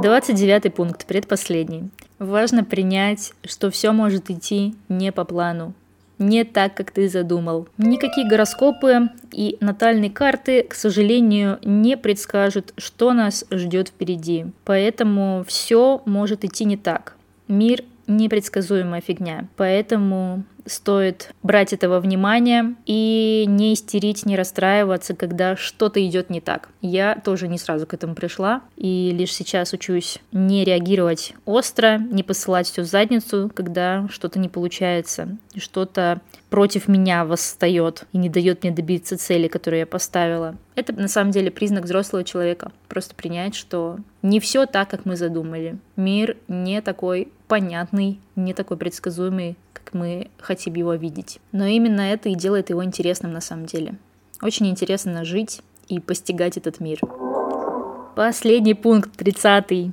29 0.00 0.74
пункт, 0.74 1.04
предпоследний. 1.06 1.90
Важно 2.18 2.64
принять, 2.64 3.32
что 3.44 3.70
все 3.70 3.92
может 3.92 4.30
идти 4.30 4.74
не 4.88 5.12
по 5.12 5.24
плану, 5.24 5.74
не 6.18 6.44
так, 6.44 6.74
как 6.74 6.90
ты 6.90 7.08
задумал. 7.08 7.68
Никакие 7.76 8.26
гороскопы 8.26 9.10
и 9.32 9.58
натальные 9.60 10.10
карты, 10.10 10.62
к 10.62 10.74
сожалению, 10.74 11.58
не 11.62 11.98
предскажут, 11.98 12.72
что 12.78 13.12
нас 13.12 13.44
ждет 13.50 13.88
впереди. 13.88 14.46
Поэтому 14.64 15.44
все 15.46 16.00
может 16.06 16.44
идти 16.44 16.64
не 16.64 16.78
так. 16.78 17.16
Мир 17.46 17.84
непредсказуемая 18.06 19.02
фигня. 19.02 19.48
Поэтому 19.56 20.44
стоит 20.66 21.32
брать 21.42 21.72
этого 21.72 22.00
внимания 22.00 22.74
и 22.86 23.44
не 23.48 23.74
истерить, 23.74 24.26
не 24.26 24.36
расстраиваться, 24.36 25.14
когда 25.14 25.56
что-то 25.56 26.04
идет 26.06 26.30
не 26.30 26.40
так. 26.40 26.68
Я 26.80 27.20
тоже 27.24 27.48
не 27.48 27.58
сразу 27.58 27.86
к 27.86 27.94
этому 27.94 28.14
пришла, 28.14 28.62
и 28.76 29.10
лишь 29.12 29.34
сейчас 29.34 29.72
учусь 29.72 30.18
не 30.32 30.64
реагировать 30.64 31.34
остро, 31.44 31.98
не 31.98 32.22
посылать 32.22 32.68
все 32.68 32.82
в 32.82 32.86
задницу, 32.86 33.50
когда 33.54 34.06
что-то 34.10 34.38
не 34.38 34.48
получается, 34.48 35.36
что-то 35.56 36.20
против 36.50 36.88
меня 36.88 37.24
восстает 37.24 38.04
и 38.12 38.18
не 38.18 38.28
дает 38.28 38.62
мне 38.62 38.72
добиться 38.72 39.16
цели, 39.16 39.48
которую 39.48 39.80
я 39.80 39.86
поставила. 39.86 40.56
Это 40.74 40.92
на 40.92 41.08
самом 41.08 41.30
деле 41.30 41.50
признак 41.50 41.84
взрослого 41.84 42.24
человека. 42.24 42.72
Просто 42.88 43.14
принять, 43.14 43.54
что 43.54 43.98
не 44.22 44.40
все 44.40 44.66
так, 44.66 44.90
как 44.90 45.04
мы 45.04 45.16
задумали. 45.16 45.78
Мир 45.96 46.36
не 46.48 46.80
такой 46.82 47.28
понятный, 47.48 48.18
не 48.34 48.54
такой 48.54 48.76
предсказуемый, 48.76 49.56
мы 49.92 50.30
хотим 50.38 50.74
его 50.74 50.94
видеть. 50.94 51.40
Но 51.52 51.66
именно 51.66 52.00
это 52.00 52.28
и 52.28 52.34
делает 52.34 52.70
его 52.70 52.84
интересным 52.84 53.32
на 53.32 53.40
самом 53.40 53.66
деле. 53.66 53.94
Очень 54.42 54.68
интересно 54.68 55.24
жить 55.24 55.60
и 55.88 56.00
постигать 56.00 56.56
этот 56.56 56.80
мир. 56.80 57.00
Последний 58.16 58.74
пункт, 58.74 59.16
30 59.16 59.92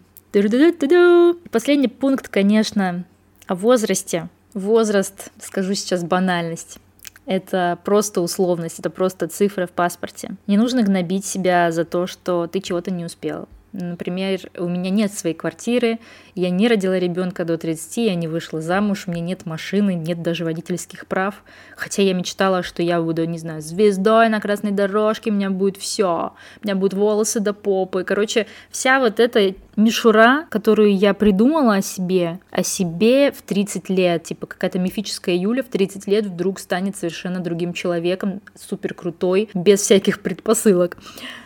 Последний 1.52 1.88
пункт, 1.88 2.28
конечно, 2.28 3.06
о 3.48 3.56
возрасте. 3.56 4.30
Возраст, 4.54 5.32
скажу 5.40 5.74
сейчас 5.74 6.04
банальность. 6.04 6.80
Это 7.26 7.78
просто 7.84 8.22
условность, 8.22 8.80
это 8.80 8.90
просто 8.90 9.28
цифра 9.28 9.68
в 9.68 9.72
паспорте. 9.72 10.36
Не 10.48 10.58
нужно 10.58 10.84
гнобить 10.84 11.26
себя 11.26 11.72
за 11.72 11.84
то, 11.84 12.08
что 12.08 12.48
ты 12.48 12.62
чего-то 12.62 12.90
не 12.92 13.04
успел. 13.04 13.50
Например, 13.80 14.40
у 14.58 14.68
меня 14.68 14.90
нет 14.90 15.14
своей 15.14 15.36
квартиры, 15.36 16.00
я 16.34 16.50
не 16.50 16.68
родила 16.68 16.98
ребенка 16.98 17.46
до 17.46 17.60
30, 17.60 17.98
я 17.98 18.16
не 18.16 18.28
вышла 18.28 18.60
замуж, 18.60 19.04
у 19.06 19.12
меня 19.12 19.22
нет 19.22 19.46
машины, 19.46 19.94
нет 19.94 20.24
даже 20.24 20.46
водительских 20.46 21.06
прав. 21.06 21.44
Хотя 21.76 22.02
я 22.02 22.16
мечтала, 22.16 22.64
что 22.64 22.82
я 22.82 23.00
буду, 23.00 23.24
не 23.26 23.38
знаю, 23.38 23.62
звездой 23.62 24.30
на 24.30 24.42
красной 24.42 24.72
дорожке, 24.72 25.30
у 25.30 25.34
меня 25.34 25.52
будет 25.52 25.78
все, 25.78 26.34
у 26.64 26.66
меня 26.66 26.76
будут 26.76 26.96
волосы 26.96 27.40
до 27.40 27.54
попы. 27.54 28.04
Короче, 28.04 28.48
вся 28.72 29.00
вот 29.00 29.20
эта 29.20 29.54
мишура, 29.76 30.48
которую 30.50 30.98
я 30.98 31.14
придумала 31.14 31.76
о 31.76 31.82
себе, 31.84 32.40
о 32.50 32.64
себе 32.64 33.32
в 33.32 33.44
30 33.44 33.90
лет, 33.90 34.24
типа 34.24 34.48
какая-то 34.48 34.80
мифическая 34.80 35.36
Юля 35.36 35.62
в 35.62 35.68
30 35.68 36.08
лет 36.08 36.26
вдруг 36.26 36.60
станет 36.60 36.98
совершенно 36.98 37.40
другим 37.40 37.74
человеком, 37.74 38.42
супер 38.56 38.96
крутой, 38.96 39.50
без 39.54 39.82
всяких 39.82 40.22
предпосылок. 40.22 40.98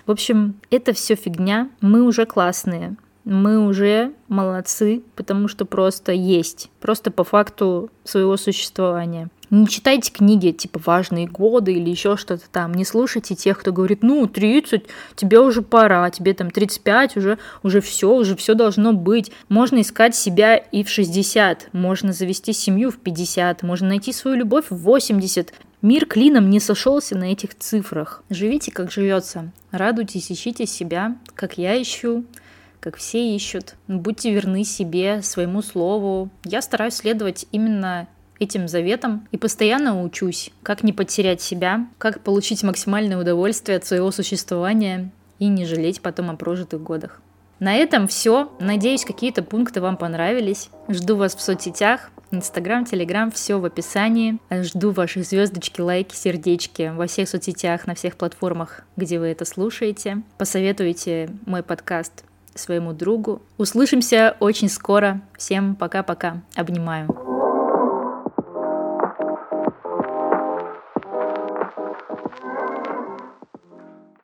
В 0.05 0.11
общем, 0.11 0.55
это 0.69 0.93
все 0.93 1.15
фигня. 1.15 1.69
Мы 1.81 2.03
уже 2.03 2.25
классные. 2.25 2.95
Мы 3.23 3.59
уже 3.59 4.13
молодцы, 4.27 5.03
потому 5.15 5.47
что 5.47 5.65
просто 5.65 6.11
есть. 6.11 6.71
Просто 6.79 7.11
по 7.11 7.23
факту 7.23 7.89
своего 8.03 8.35
существования. 8.35 9.29
Не 9.51 9.67
читайте 9.67 10.13
книги, 10.13 10.51
типа 10.51 10.79
«Важные 10.85 11.27
годы» 11.27 11.73
или 11.73 11.89
еще 11.89 12.15
что-то 12.15 12.49
там. 12.49 12.73
Не 12.73 12.85
слушайте 12.85 13.35
тех, 13.35 13.59
кто 13.59 13.73
говорит, 13.73 14.01
ну, 14.01 14.25
30, 14.25 14.85
тебе 15.17 15.41
уже 15.41 15.61
пора, 15.61 16.09
тебе 16.09 16.33
там 16.33 16.49
35, 16.49 17.17
уже, 17.17 17.37
уже 17.61 17.81
все, 17.81 18.15
уже 18.15 18.37
все 18.37 18.53
должно 18.53 18.93
быть. 18.93 19.29
Можно 19.49 19.81
искать 19.81 20.15
себя 20.15 20.55
и 20.55 20.85
в 20.85 20.89
60, 20.89 21.67
можно 21.73 22.13
завести 22.13 22.53
семью 22.53 22.91
в 22.91 22.97
50, 22.97 23.61
можно 23.63 23.89
найти 23.89 24.13
свою 24.13 24.37
любовь 24.37 24.67
в 24.69 24.77
80. 24.77 25.53
Мир 25.81 26.05
клином 26.05 26.51
не 26.51 26.59
сошелся 26.59 27.17
на 27.17 27.31
этих 27.31 27.57
цифрах. 27.57 28.23
Живите, 28.29 28.71
как 28.71 28.91
живется. 28.91 29.51
Радуйтесь, 29.71 30.31
ищите 30.31 30.67
себя, 30.67 31.17
как 31.33 31.57
я 31.57 31.81
ищу, 31.81 32.23
как 32.79 32.97
все 32.97 33.35
ищут. 33.35 33.75
Будьте 33.87 34.31
верны 34.31 34.63
себе, 34.63 35.23
своему 35.23 35.63
слову. 35.63 36.29
Я 36.43 36.61
стараюсь 36.61 36.95
следовать 36.95 37.47
именно 37.51 38.07
этим 38.37 38.67
заветом 38.67 39.27
и 39.31 39.37
постоянно 39.37 40.03
учусь, 40.03 40.51
как 40.61 40.83
не 40.83 40.93
потерять 40.93 41.41
себя, 41.41 41.87
как 41.97 42.21
получить 42.21 42.61
максимальное 42.61 43.17
удовольствие 43.17 43.77
от 43.77 43.85
своего 43.85 44.11
существования 44.11 45.11
и 45.39 45.47
не 45.47 45.65
жалеть 45.65 46.01
потом 46.01 46.29
о 46.29 46.35
прожитых 46.35 46.83
годах. 46.83 47.21
На 47.59 47.75
этом 47.75 48.07
все. 48.07 48.51
Надеюсь, 48.59 49.05
какие-то 49.05 49.43
пункты 49.43 49.81
вам 49.81 49.97
понравились. 49.97 50.69
Жду 50.89 51.15
вас 51.15 51.35
в 51.35 51.41
соцсетях. 51.41 52.11
Инстаграм, 52.31 52.85
Телеграм, 52.85 53.29
все 53.29 53.59
в 53.59 53.65
описании. 53.65 54.39
Жду 54.49 54.91
ваших 54.91 55.25
звездочки, 55.25 55.81
лайки, 55.81 56.15
сердечки 56.15 56.91
во 56.95 57.07
всех 57.07 57.27
соцсетях, 57.27 57.87
на 57.87 57.95
всех 57.95 58.15
платформах, 58.15 58.81
где 58.95 59.19
вы 59.19 59.27
это 59.27 59.45
слушаете. 59.45 60.21
Посоветуйте 60.37 61.29
мой 61.45 61.61
подкаст 61.61 62.23
своему 62.55 62.93
другу. 62.93 63.41
Услышимся 63.57 64.35
очень 64.39 64.69
скоро. 64.69 65.21
Всем 65.37 65.75
пока-пока. 65.75 66.41
Обнимаю. 66.55 67.40